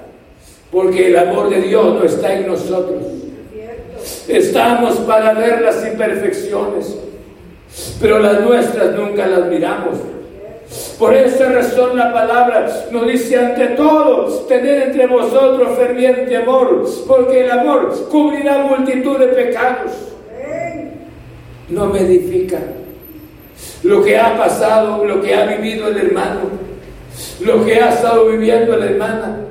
Porque 0.71 1.07
el 1.07 1.17
amor 1.17 1.49
de 1.49 1.61
Dios 1.61 1.95
no 1.95 2.03
está 2.03 2.33
en 2.33 2.47
nosotros. 2.47 3.03
Estamos 4.27 4.97
para 4.99 5.33
ver 5.33 5.61
las 5.61 5.85
imperfecciones, 5.85 6.95
pero 7.99 8.19
las 8.19 8.41
nuestras 8.41 8.95
nunca 8.95 9.27
las 9.27 9.47
miramos. 9.47 9.97
Por 10.99 11.15
esa 11.15 11.49
razón 11.51 11.97
la 11.97 12.13
palabra 12.13 12.69
nos 12.91 13.07
dice 13.07 13.37
ante 13.37 13.69
todo, 13.69 14.27
tener 14.47 14.89
entre 14.89 15.07
vosotros 15.07 15.77
ferviente 15.77 16.37
amor, 16.37 16.87
porque 17.07 17.45
el 17.45 17.51
amor 17.51 18.07
cubrirá 18.09 18.59
multitud 18.59 19.17
de 19.17 19.27
pecados. 19.27 19.91
No 21.69 21.87
me 21.87 22.01
edifica 22.01 22.59
lo 23.83 24.03
que 24.03 24.17
ha 24.17 24.37
pasado, 24.37 25.03
lo 25.05 25.21
que 25.21 25.33
ha 25.33 25.45
vivido 25.45 25.87
el 25.87 25.97
hermano, 25.97 26.41
lo 27.41 27.65
que 27.65 27.75
ha 27.75 27.89
estado 27.93 28.27
viviendo 28.27 28.75
la 28.75 28.85
hermana. 28.85 29.48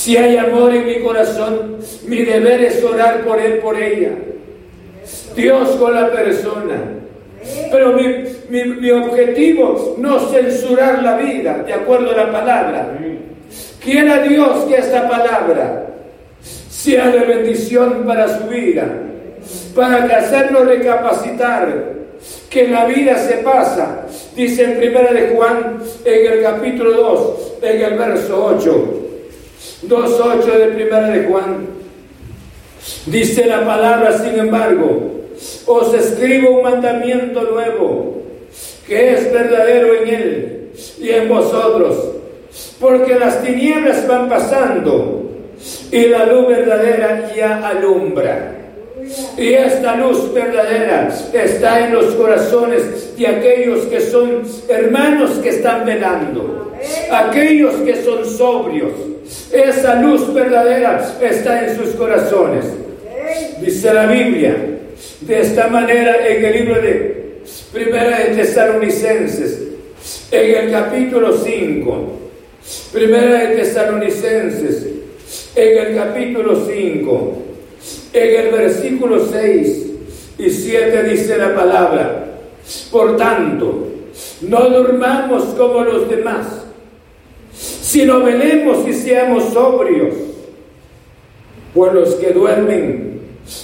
Si 0.00 0.16
hay 0.16 0.38
amor 0.38 0.74
en 0.74 0.86
mi 0.86 1.00
corazón, 1.00 1.76
mi 2.06 2.24
deber 2.24 2.64
es 2.64 2.82
orar 2.82 3.20
por 3.20 3.38
él, 3.38 3.58
por 3.58 3.78
ella. 3.78 4.12
Dios 5.36 5.68
con 5.72 5.94
la 5.94 6.10
persona. 6.10 6.80
Pero 7.70 7.92
mi, 7.92 8.90
objetivo 8.92 9.96
no 9.98 10.20
censurar 10.30 11.02
la 11.02 11.18
vida, 11.18 11.64
de 11.66 11.74
acuerdo 11.74 12.12
a 12.12 12.16
la 12.16 12.32
palabra. 12.32 12.98
Quiera 13.84 14.22
Dios 14.22 14.64
que 14.64 14.76
esta 14.76 15.06
palabra 15.06 15.88
sea 16.70 17.08
de 17.08 17.18
bendición 17.18 18.04
para 18.06 18.38
su 18.38 18.46
vida, 18.46 18.86
para 19.74 20.04
hacerlo 20.16 20.64
recapacitar 20.64 21.92
que 22.48 22.68
la 22.68 22.86
vida 22.86 23.18
se 23.18 23.34
pasa, 23.42 24.06
dice 24.34 24.64
en 24.64 24.78
primera 24.78 25.12
de 25.12 25.34
Juan, 25.36 25.76
en 26.06 26.32
el 26.32 26.42
capítulo 26.42 26.90
2, 26.92 27.52
en 27.60 27.82
el 27.82 27.98
verso 27.98 28.46
8, 28.46 29.09
2.8 29.86 30.44
de 30.44 30.66
primera 30.68 31.08
de 31.08 31.24
Juan, 31.24 31.66
dice 33.06 33.46
la 33.46 33.64
palabra, 33.64 34.18
sin 34.18 34.38
embargo, 34.38 35.26
os 35.66 35.94
escribo 35.94 36.58
un 36.58 36.62
mandamiento 36.62 37.42
nuevo, 37.42 38.22
que 38.86 39.14
es 39.14 39.32
verdadero 39.32 39.94
en 40.02 40.08
él 40.08 40.70
y 40.98 41.10
en 41.10 41.28
vosotros, 41.28 41.96
porque 42.78 43.18
las 43.18 43.42
tinieblas 43.42 44.06
van 44.06 44.28
pasando 44.28 45.30
y 45.90 46.06
la 46.06 46.26
luz 46.26 46.48
verdadera 46.48 47.32
ya 47.34 47.66
alumbra. 47.66 48.59
Y 49.36 49.54
esta 49.54 49.96
luz 49.96 50.32
verdadera 50.32 51.08
está 51.32 51.86
en 51.86 51.94
los 51.94 52.14
corazones 52.14 53.16
de 53.16 53.26
aquellos 53.26 53.86
que 53.86 54.00
son 54.00 54.42
hermanos 54.68 55.32
que 55.42 55.48
están 55.48 55.84
velando, 55.84 56.72
aquellos 57.10 57.74
que 57.76 58.02
son 58.04 58.24
sobrios. 58.24 58.92
Esa 59.52 59.96
luz 59.96 60.32
verdadera 60.32 61.16
está 61.20 61.66
en 61.66 61.76
sus 61.76 61.94
corazones. 61.94 62.66
Dice 63.60 63.92
la 63.92 64.06
Biblia, 64.06 64.56
de 65.20 65.40
esta 65.40 65.68
manera 65.68 66.26
en 66.26 66.44
el 66.44 66.52
libro 66.52 66.80
de 66.80 67.40
Primera 67.72 68.18
de 68.18 68.36
Tesalonicenses, 68.36 69.58
en 70.30 70.56
el 70.56 70.70
capítulo 70.70 71.36
5, 71.36 72.18
Primera 72.92 73.48
de 73.48 73.56
Tesalonicenses, 73.56 74.86
en 75.54 75.78
el 75.78 75.96
capítulo 75.96 76.66
5, 76.66 77.42
en 78.12 78.46
el 78.46 78.52
versículo 78.52 79.26
6 79.26 79.86
y 80.38 80.50
7 80.50 81.02
dice 81.04 81.36
la 81.36 81.54
palabra, 81.54 82.26
por 82.90 83.16
tanto, 83.16 83.86
no 84.42 84.70
durmamos 84.70 85.44
como 85.56 85.82
los 85.84 86.08
demás, 86.08 86.64
sino 87.52 88.20
velemos 88.20 88.86
y 88.88 88.92
seamos 88.92 89.52
sobrios, 89.52 90.14
por 91.74 91.94
los 91.94 92.14
que 92.16 92.32
duermen, 92.32 93.20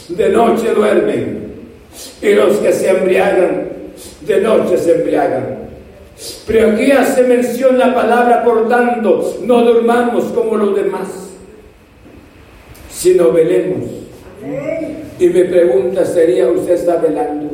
de 0.09 0.29
noche 0.29 0.73
duermen, 0.75 1.55
y 2.23 2.35
los 2.35 2.59
que 2.59 2.73
se 2.73 2.91
embriagan, 2.91 3.69
de 4.21 4.41
noche 4.41 4.79
se 4.79 4.97
embriagan. 4.97 5.67
Pero 6.47 6.71
aquí 6.71 6.91
hace 6.93 7.23
mención 7.23 7.79
la 7.79 7.95
palabra, 7.95 8.43
por 8.45 8.69
tanto, 8.69 9.39
no 9.43 9.63
durmamos 9.63 10.25
como 10.27 10.57
los 10.57 10.75
demás. 10.77 11.09
sino 12.91 13.31
velemos. 13.31 14.06
Y 15.19 15.29
mi 15.29 15.45
pregunta 15.45 16.05
sería, 16.05 16.49
¿usted 16.49 16.75
está 16.75 16.97
velando? 16.97 17.51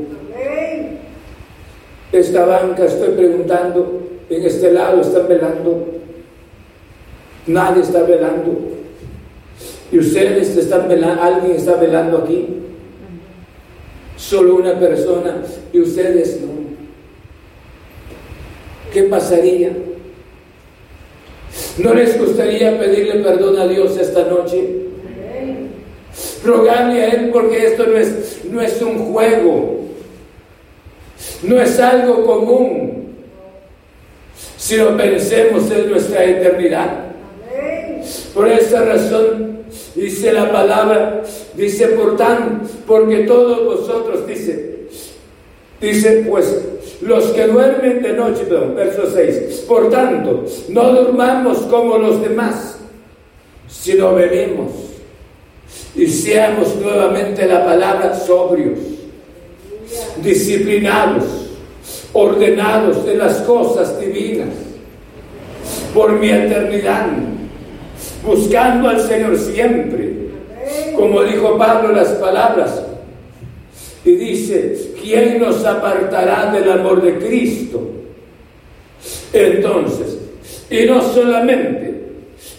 Esta 2.10 2.44
banca 2.44 2.84
estoy 2.84 3.10
preguntando, 3.10 4.02
en 4.28 4.44
este 4.44 4.72
lado 4.72 5.00
están 5.00 5.28
velando. 5.28 5.86
Nadie 7.46 7.82
está 7.82 8.02
velando. 8.02 8.58
Y 9.90 9.98
ustedes 9.98 10.56
están 10.56 10.88
velando, 10.88 11.22
alguien 11.22 11.56
está 11.56 11.76
velando 11.76 12.18
aquí. 12.18 12.46
Solo 14.16 14.56
una 14.56 14.78
persona 14.78 15.42
y 15.72 15.80
ustedes 15.80 16.40
no. 16.40 16.52
¿Qué 18.92 19.04
pasaría? 19.04 19.72
¿No 21.78 21.94
les 21.94 22.18
gustaría 22.18 22.78
pedirle 22.78 23.22
perdón 23.22 23.58
a 23.58 23.66
Dios 23.66 23.96
esta 23.96 24.24
noche? 24.26 24.82
Rogarle 26.44 27.02
a 27.02 27.08
Él 27.10 27.30
porque 27.32 27.66
esto 27.66 27.86
no 27.86 27.96
es, 27.96 28.40
no 28.50 28.60
es 28.60 28.82
un 28.82 29.12
juego, 29.12 29.80
no 31.44 31.60
es 31.60 31.78
algo 31.78 32.26
común, 32.26 33.14
sino 34.56 34.96
pensemos 34.96 35.70
en 35.70 35.90
nuestra 35.90 36.24
eternidad. 36.24 37.12
Por 38.34 38.48
esa 38.48 38.84
razón 38.84 39.58
dice 39.94 40.32
la 40.32 40.50
palabra, 40.50 41.22
dice 41.54 41.88
por 41.88 42.16
tanto, 42.16 42.68
porque 42.86 43.18
todos 43.18 43.64
vosotros, 43.64 44.26
dice, 44.26 44.86
dice 45.80 46.26
pues 46.28 46.60
los 47.02 47.26
que 47.26 47.46
duermen 47.46 48.02
de 48.02 48.12
noche, 48.14 48.44
perdón, 48.48 48.74
verso 48.74 49.02
6, 49.12 49.64
por 49.68 49.90
tanto, 49.90 50.44
no 50.68 50.92
durmamos 50.92 51.58
como 51.62 51.98
los 51.98 52.20
demás, 52.20 52.78
sino 53.68 54.14
bebemos 54.14 54.91
y 55.94 56.06
seamos 56.06 56.76
nuevamente 56.76 57.46
la 57.46 57.64
palabra 57.64 58.14
sobrios, 58.14 58.78
disciplinados, 60.22 61.24
ordenados 62.12 63.04
de 63.04 63.16
las 63.16 63.38
cosas 63.38 64.00
divinas, 64.00 64.48
por 65.92 66.12
mi 66.12 66.30
eternidad, 66.30 67.06
buscando 68.24 68.88
al 68.88 69.00
Señor 69.00 69.36
siempre, 69.38 70.12
como 70.96 71.22
dijo 71.24 71.58
Pablo 71.58 71.92
las 71.92 72.08
palabras, 72.12 72.82
y 74.04 74.12
dice, 74.16 74.92
¿quién 75.00 75.38
nos 75.38 75.64
apartará 75.64 76.50
del 76.52 76.70
amor 76.72 77.02
de 77.02 77.18
Cristo? 77.18 77.90
Entonces, 79.32 80.18
y 80.70 80.84
no 80.86 81.02
solamente, 81.02 82.00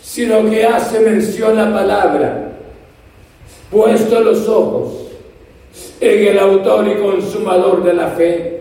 sino 0.02 0.50
que 0.50 0.66
hace 0.66 1.00
mención 1.00 1.58
la 1.58 1.74
palabra, 1.74 2.43
puesto 3.74 4.22
los 4.22 4.48
ojos 4.48 4.94
en 6.00 6.28
el 6.28 6.40
autor 6.40 6.88
y 6.88 7.02
consumador 7.02 7.84
de 7.84 7.94
la 7.94 8.10
fe, 8.10 8.60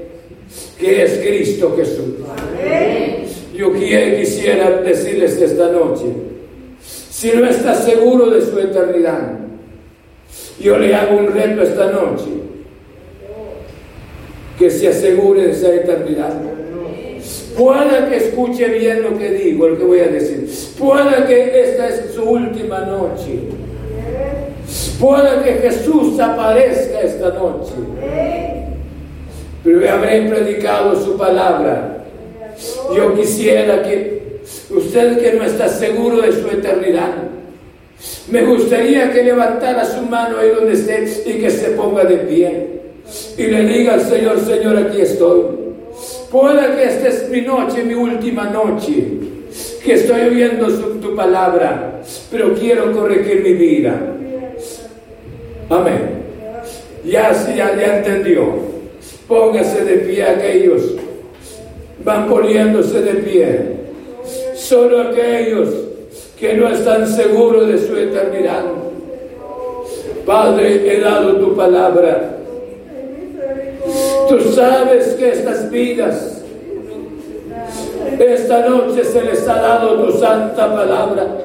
que 0.78 1.02
es 1.02 1.18
Cristo 1.18 1.74
Jesús. 1.76 2.14
Yo 3.54 3.72
quisiera 3.72 4.70
decirles 4.80 5.40
esta 5.40 5.68
noche, 5.70 6.06
si 6.80 7.30
no 7.32 7.46
está 7.46 7.74
seguro 7.74 8.30
de 8.30 8.40
su 8.40 8.58
eternidad, 8.58 9.38
yo 10.58 10.78
le 10.78 10.94
hago 10.94 11.18
un 11.18 11.28
reto 11.28 11.62
esta 11.62 11.92
noche, 11.92 12.30
que 14.58 14.70
se 14.70 14.88
asegure 14.88 15.46
de 15.46 15.52
esa 15.52 15.74
eternidad. 15.74 16.40
Pueda 17.56 18.08
que 18.08 18.16
escuche 18.16 18.66
bien 18.66 19.02
lo 19.02 19.18
que 19.18 19.30
digo, 19.30 19.68
lo 19.68 19.76
que 19.76 19.84
voy 19.84 20.00
a 20.00 20.08
decir. 20.08 20.48
Pueda 20.78 21.26
que 21.26 21.60
esta 21.60 21.88
es 21.88 22.14
su 22.14 22.22
última 22.22 22.80
noche 22.80 23.40
Puede 24.98 25.42
que 25.42 25.68
Jesús 25.68 26.18
aparezca 26.18 27.00
esta 27.00 27.30
noche. 27.30 27.72
Pero 29.64 29.92
habré 29.92 30.22
predicado 30.28 30.96
su 30.96 31.16
palabra. 31.16 32.04
Yo 32.94 33.14
quisiera 33.14 33.82
que 33.82 34.40
usted 34.70 35.18
que 35.18 35.32
no 35.34 35.44
está 35.44 35.68
seguro 35.68 36.20
de 36.20 36.32
su 36.32 36.48
eternidad, 36.48 37.14
me 38.30 38.44
gustaría 38.44 39.12
que 39.12 39.22
levantara 39.22 39.84
su 39.84 40.02
mano 40.02 40.38
ahí 40.38 40.50
donde 40.50 40.72
esté 40.72 41.04
y 41.26 41.34
que 41.34 41.50
se 41.50 41.70
ponga 41.70 42.04
de 42.04 42.16
pie. 42.18 42.82
Y 43.36 43.42
le 43.44 43.64
diga 43.66 43.94
al 43.94 44.00
Señor, 44.00 44.40
Señor, 44.40 44.76
aquí 44.76 45.00
estoy. 45.00 45.42
Puede 46.30 46.76
que 46.76 46.84
esta 46.84 47.08
es 47.08 47.28
mi 47.28 47.42
noche, 47.42 47.84
mi 47.84 47.94
última 47.94 48.44
noche, 48.44 49.04
que 49.84 49.94
estoy 49.94 50.22
oyendo 50.22 50.68
tu 50.68 51.14
palabra, 51.14 52.00
pero 52.30 52.54
quiero 52.54 52.92
corregir 52.92 53.42
mi 53.42 53.52
vida. 53.52 54.00
Amén. 55.68 56.22
Ya, 57.04 57.32
ya, 57.32 57.74
ya 57.76 57.98
entendió. 57.98 58.72
Póngase 59.26 59.84
de 59.84 59.96
pie 59.98 60.22
aquellos. 60.22 60.94
Van 62.04 62.28
poniéndose 62.28 63.00
de 63.00 63.14
pie. 63.14 63.76
Solo 64.54 65.00
aquellos 65.00 65.68
que 66.38 66.54
no 66.54 66.68
están 66.68 67.06
seguros 67.06 67.68
de 67.68 67.78
su 67.78 67.96
eternidad. 67.96 68.64
Padre, 70.26 70.96
he 70.96 71.00
dado 71.00 71.36
tu 71.36 71.56
palabra. 71.56 72.36
Tú 74.28 74.40
sabes 74.52 75.14
que 75.14 75.30
estas 75.30 75.70
vidas, 75.70 76.42
esta 78.18 78.68
noche 78.68 79.04
se 79.04 79.22
les 79.22 79.48
ha 79.48 79.54
dado 79.54 80.04
tu 80.04 80.18
santa 80.18 80.72
palabra 80.72 81.42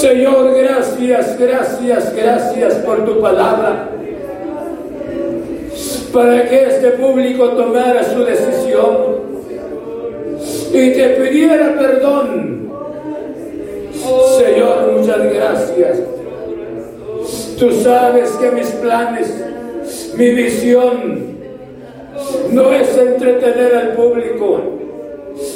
Señor, 0.00 0.56
gracias, 0.56 1.38
gracias, 1.38 2.16
gracias 2.16 2.74
por 2.76 3.04
tu 3.04 3.20
palabra. 3.20 3.90
Para 6.10 6.48
que 6.48 6.62
este 6.68 6.92
público 6.92 7.50
tomara 7.50 8.02
su 8.04 8.24
decisión 8.24 8.96
y 10.72 10.92
te 10.92 11.08
pidiera 11.20 11.76
perdón. 11.78 12.70
Señor, 14.38 14.92
muchas 14.96 15.34
gracias. 15.34 15.98
Tú 17.58 17.70
sabes 17.82 18.30
que 18.30 18.50
mis 18.52 18.68
planes, 18.68 19.34
mi 20.16 20.30
visión, 20.30 21.36
no 22.52 22.72
es 22.72 22.96
entretener 22.96 23.76
al 23.76 23.92
público, 23.92 24.62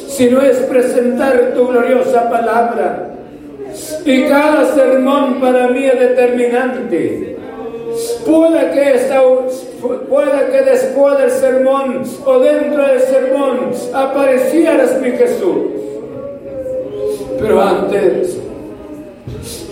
sino 0.07 0.43
es 0.43 0.59
presentar 0.59 1.55
tu 1.55 1.67
gloriosa 1.67 2.29
palabra 2.29 3.14
y 4.05 4.25
cada 4.25 4.75
sermón 4.75 5.41
para 5.41 5.69
mí 5.69 5.85
es 5.85 5.99
determinante. 5.99 7.37
Puede 8.27 8.71
que, 8.71 10.63
después 10.63 11.19
del 11.19 11.31
sermón 11.31 12.03
o 12.25 12.39
dentro 12.41 12.87
del 12.87 13.01
sermón 13.01 13.71
aparecieras 13.93 15.01
mi 15.01 15.11
Jesús. 15.13 15.57
Pero 17.39 17.61
antes 17.61 18.39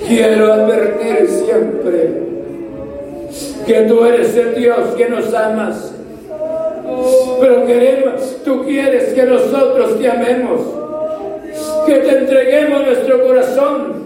quiero 0.06 0.52
advertir 0.52 1.28
siempre 1.28 2.10
que 3.66 3.82
tú 3.82 4.04
eres 4.04 4.36
el 4.36 4.54
Dios 4.54 4.94
que 4.96 5.08
nos 5.08 5.32
amas. 5.34 5.94
Pero 7.40 7.66
queremos, 7.66 8.36
tú 8.44 8.62
quieres 8.64 9.14
que 9.14 9.24
nosotros 9.24 9.98
te 9.98 10.10
amemos, 10.10 10.60
que 11.86 11.94
te 11.94 12.18
entreguemos 12.18 12.86
nuestro 12.86 13.26
corazón 13.26 14.01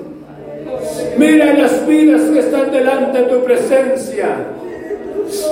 Mira 1.18 1.54
las 1.54 1.86
vidas 1.86 2.22
que 2.30 2.40
están 2.40 2.70
delante 2.70 3.20
de 3.20 3.24
tu 3.24 3.42
presencia, 3.42 4.28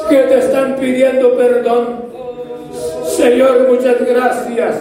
que 0.09 0.17
te 0.17 0.39
están 0.39 0.77
pidiendo 0.77 1.35
perdón. 1.37 2.05
Señor, 3.07 3.67
muchas 3.69 3.97
gracias. 4.07 4.75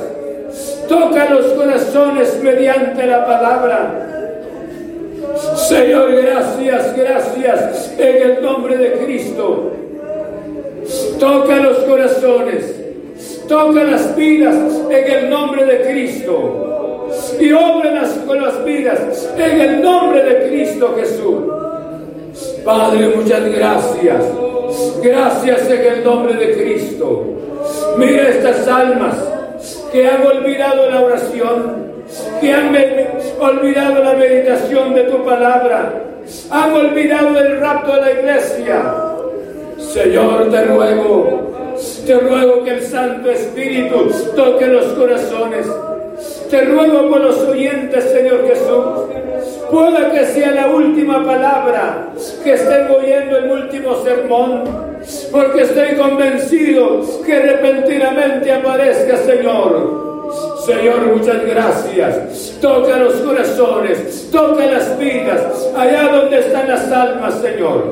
Toca 0.89 1.29
los 1.29 1.45
corazones 1.53 2.37
mediante 2.43 3.05
la 3.05 3.25
palabra. 3.25 4.09
Señor, 5.55 6.11
gracias, 6.21 6.97
gracias 6.97 7.93
en 7.97 8.31
el 8.31 8.43
nombre 8.43 8.77
de 8.77 8.91
Cristo. 8.93 9.71
Toca 11.17 11.55
los 11.57 11.77
corazones, 11.77 12.75
toca 13.47 13.83
las 13.83 14.15
vidas 14.17 14.55
en 14.89 15.11
el 15.11 15.29
nombre 15.29 15.65
de 15.65 15.81
Cristo 15.81 16.73
y 17.39 17.51
obren 17.51 17.93
con 18.25 18.41
las 18.41 18.63
vidas 18.63 19.29
en 19.37 19.61
el 19.61 19.81
nombre 19.81 20.23
de 20.23 20.47
Cristo 20.49 20.95
Jesús. 20.97 21.43
Padre, 22.65 23.09
muchas 23.15 23.45
gracias. 23.51 24.23
Gracias 25.01 25.69
en 25.69 25.93
el 25.93 26.03
nombre 26.03 26.33
de 26.33 26.53
Cristo. 26.53 27.25
Mira 27.97 28.29
estas 28.29 28.67
almas 28.67 29.15
que 29.91 30.07
han 30.07 30.25
olvidado 30.25 30.89
la 30.89 31.01
oración, 31.01 31.93
que 32.41 32.53
han 32.53 32.75
olvidado 33.39 34.03
la 34.03 34.13
meditación 34.13 34.95
de 34.95 35.03
tu 35.03 35.23
palabra, 35.23 35.93
han 36.49 36.73
olvidado 36.73 37.37
el 37.37 37.59
rapto 37.59 37.93
de 37.95 38.01
la 38.01 38.11
iglesia. 38.11 38.95
Señor, 39.77 40.49
te 40.49 40.63
ruego, 40.63 41.51
te 42.05 42.15
ruego 42.15 42.63
que 42.63 42.71
el 42.71 42.81
Santo 42.81 43.29
Espíritu 43.29 44.09
toque 44.35 44.65
los 44.67 44.85
corazones 44.93 45.67
Te 46.49 46.61
ruego 46.65 47.09
por 47.09 47.21
los 47.21 47.39
oyentes, 47.39 48.03
Señor 48.05 48.47
Jesús. 48.47 49.13
Pueda 49.71 50.11
que 50.11 50.25
sea 50.25 50.51
la 50.51 50.67
última 50.67 51.25
palabra 51.25 52.09
que 52.43 52.53
estén 52.53 52.91
oyendo 52.91 53.37
el 53.37 53.51
último 53.51 53.95
sermón, 54.03 54.63
porque 55.31 55.63
estoy 55.63 55.95
convencido 55.95 57.01
que 57.25 57.39
repentinamente 57.39 58.51
aparezca, 58.51 59.17
Señor. 59.17 60.03
Señor, 60.65 61.15
muchas 61.15 61.45
gracias. 61.45 62.57
Toca 62.61 62.97
los 62.97 63.15
corazones, 63.15 64.29
toca 64.31 64.65
las 64.65 64.97
vidas, 64.97 65.69
allá 65.75 66.09
donde 66.09 66.39
están 66.39 66.67
las 66.67 66.91
almas, 66.91 67.41
Señor, 67.41 67.83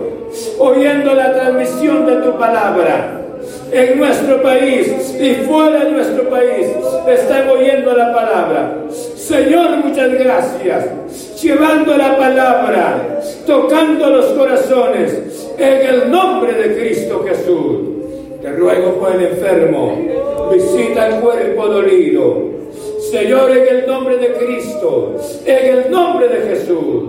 oyendo 0.59 1.13
la 1.13 1.33
transmisión 1.33 2.05
de 2.05 2.15
tu 2.17 2.37
palabra 2.37 3.20
en 3.71 3.97
nuestro 3.97 4.41
país 4.41 5.15
y 5.19 5.35
fuera 5.45 5.85
de 5.85 5.91
nuestro 5.91 6.29
país 6.29 6.67
están 7.07 7.49
oyendo 7.49 7.93
la 7.93 8.13
palabra. 8.13 8.77
Señor, 9.15 9.77
muchas 9.83 10.13
gracias. 10.13 10.85
Llevando 11.41 11.97
la 11.97 12.17
palabra, 12.17 13.21
tocando 13.45 14.09
los 14.09 14.25
corazones, 14.27 15.49
en 15.57 15.87
el 15.87 16.11
nombre 16.11 16.53
de 16.53 16.75
Cristo 16.77 17.23
Jesús. 17.27 17.77
Te 18.41 18.51
ruego 18.51 18.95
por 18.95 19.15
el 19.15 19.21
enfermo, 19.21 19.97
visita 20.51 21.07
el 21.07 21.21
cuerpo 21.21 21.67
dolido. 21.67 22.51
Señor, 23.11 23.51
en 23.51 23.77
el 23.77 23.87
nombre 23.87 24.17
de 24.17 24.33
Cristo, 24.33 25.15
en 25.45 25.77
el 25.77 25.91
nombre 25.91 26.27
de 26.27 26.41
Jesús. 26.49 27.03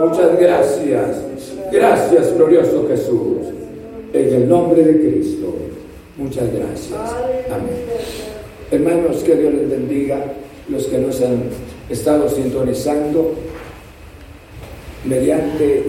Muchas 0.00 0.38
gracias. 0.38 1.22
Gracias, 1.72 2.34
glorioso 2.34 2.86
Jesús. 2.88 3.48
En 4.12 4.34
el 4.34 4.48
nombre 4.48 4.82
de 4.82 5.00
Cristo. 5.00 5.48
Muchas 6.18 6.52
gracias. 6.52 6.92
Amén. 7.48 7.84
Hermanos, 8.72 9.22
que 9.22 9.36
Dios 9.36 9.54
les 9.54 9.70
bendiga. 9.70 10.24
Los 10.68 10.84
que 10.86 10.98
nos 10.98 11.22
han 11.22 11.44
estado 11.88 12.28
sintonizando 12.28 13.32
mediante 15.04 15.82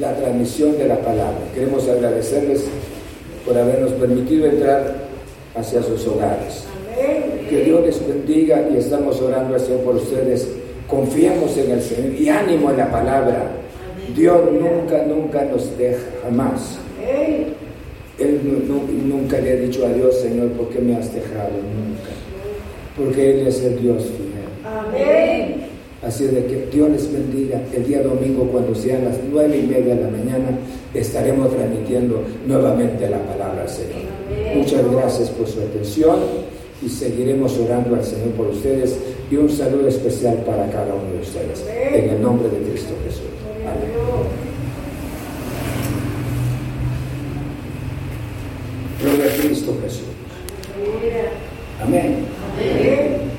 la 0.00 0.16
transmisión 0.16 0.76
de 0.76 0.88
la 0.88 0.96
palabra. 0.96 1.38
Queremos 1.54 1.88
agradecerles 1.88 2.64
por 3.46 3.56
habernos 3.56 3.92
permitido 3.92 4.46
entrar 4.46 5.04
hacia 5.54 5.82
sus 5.82 6.04
hogares. 6.08 6.64
Que 7.48 7.60
Dios 7.62 7.84
les 7.84 8.08
bendiga 8.08 8.66
y 8.72 8.78
estamos 8.78 9.20
orando 9.20 9.54
así 9.54 9.72
por 9.84 9.96
ustedes. 9.96 10.48
Confiemos 10.88 11.56
en 11.56 11.70
el 11.70 11.82
Señor 11.82 12.14
y 12.14 12.28
ánimo 12.28 12.70
en 12.70 12.78
la 12.78 12.90
palabra. 12.90 13.52
Dios 14.16 14.40
nunca, 14.50 15.04
nunca 15.04 15.44
nos 15.44 15.76
deja, 15.78 16.02
jamás. 16.24 16.78
Él 18.18 18.40
nunca 19.08 19.40
le 19.40 19.52
ha 19.52 19.56
dicho 19.56 19.84
a 19.86 19.92
Dios, 19.92 20.20
Señor, 20.20 20.48
¿por 20.52 20.68
qué 20.68 20.78
me 20.80 20.96
has 20.96 21.12
dejado? 21.12 21.50
Nunca. 21.50 22.10
Porque 22.96 23.30
Él 23.32 23.46
es 23.46 23.62
el 23.62 23.80
Dios 23.80 24.04
fiel. 24.04 24.34
Amén. 24.64 25.64
Así 26.02 26.26
de 26.26 26.44
que 26.44 26.68
Dios 26.70 26.90
les 26.90 27.12
bendiga. 27.12 27.60
El 27.72 27.86
día 27.86 28.02
domingo, 28.02 28.44
cuando 28.52 28.74
sean 28.74 29.04
las 29.04 29.16
nueve 29.30 29.56
y 29.56 29.66
media 29.66 29.96
de 29.96 30.02
la 30.02 30.10
mañana, 30.10 30.58
estaremos 30.92 31.50
transmitiendo 31.54 32.22
nuevamente 32.46 33.08
la 33.08 33.18
palabra 33.18 33.62
al 33.62 33.68
Señor. 33.68 34.14
Muchas 34.54 34.90
gracias 34.92 35.30
por 35.30 35.48
su 35.48 35.60
atención 35.60 36.16
y 36.84 36.88
seguiremos 36.88 37.58
orando 37.58 37.96
al 37.96 38.04
Señor 38.04 38.30
por 38.36 38.48
ustedes 38.48 38.96
y 39.30 39.36
un 39.36 39.48
saludo 39.48 39.88
especial 39.88 40.36
para 40.46 40.70
cada 40.70 40.94
uno 40.94 41.14
de 41.14 41.20
ustedes. 41.20 41.64
En 41.68 42.10
el 42.10 42.22
nombre 42.22 42.48
de. 42.48 42.56
Amén. 42.56 42.70
Cristo 42.70 42.94
Jesús. 43.04 43.22
Amén. 43.62 44.13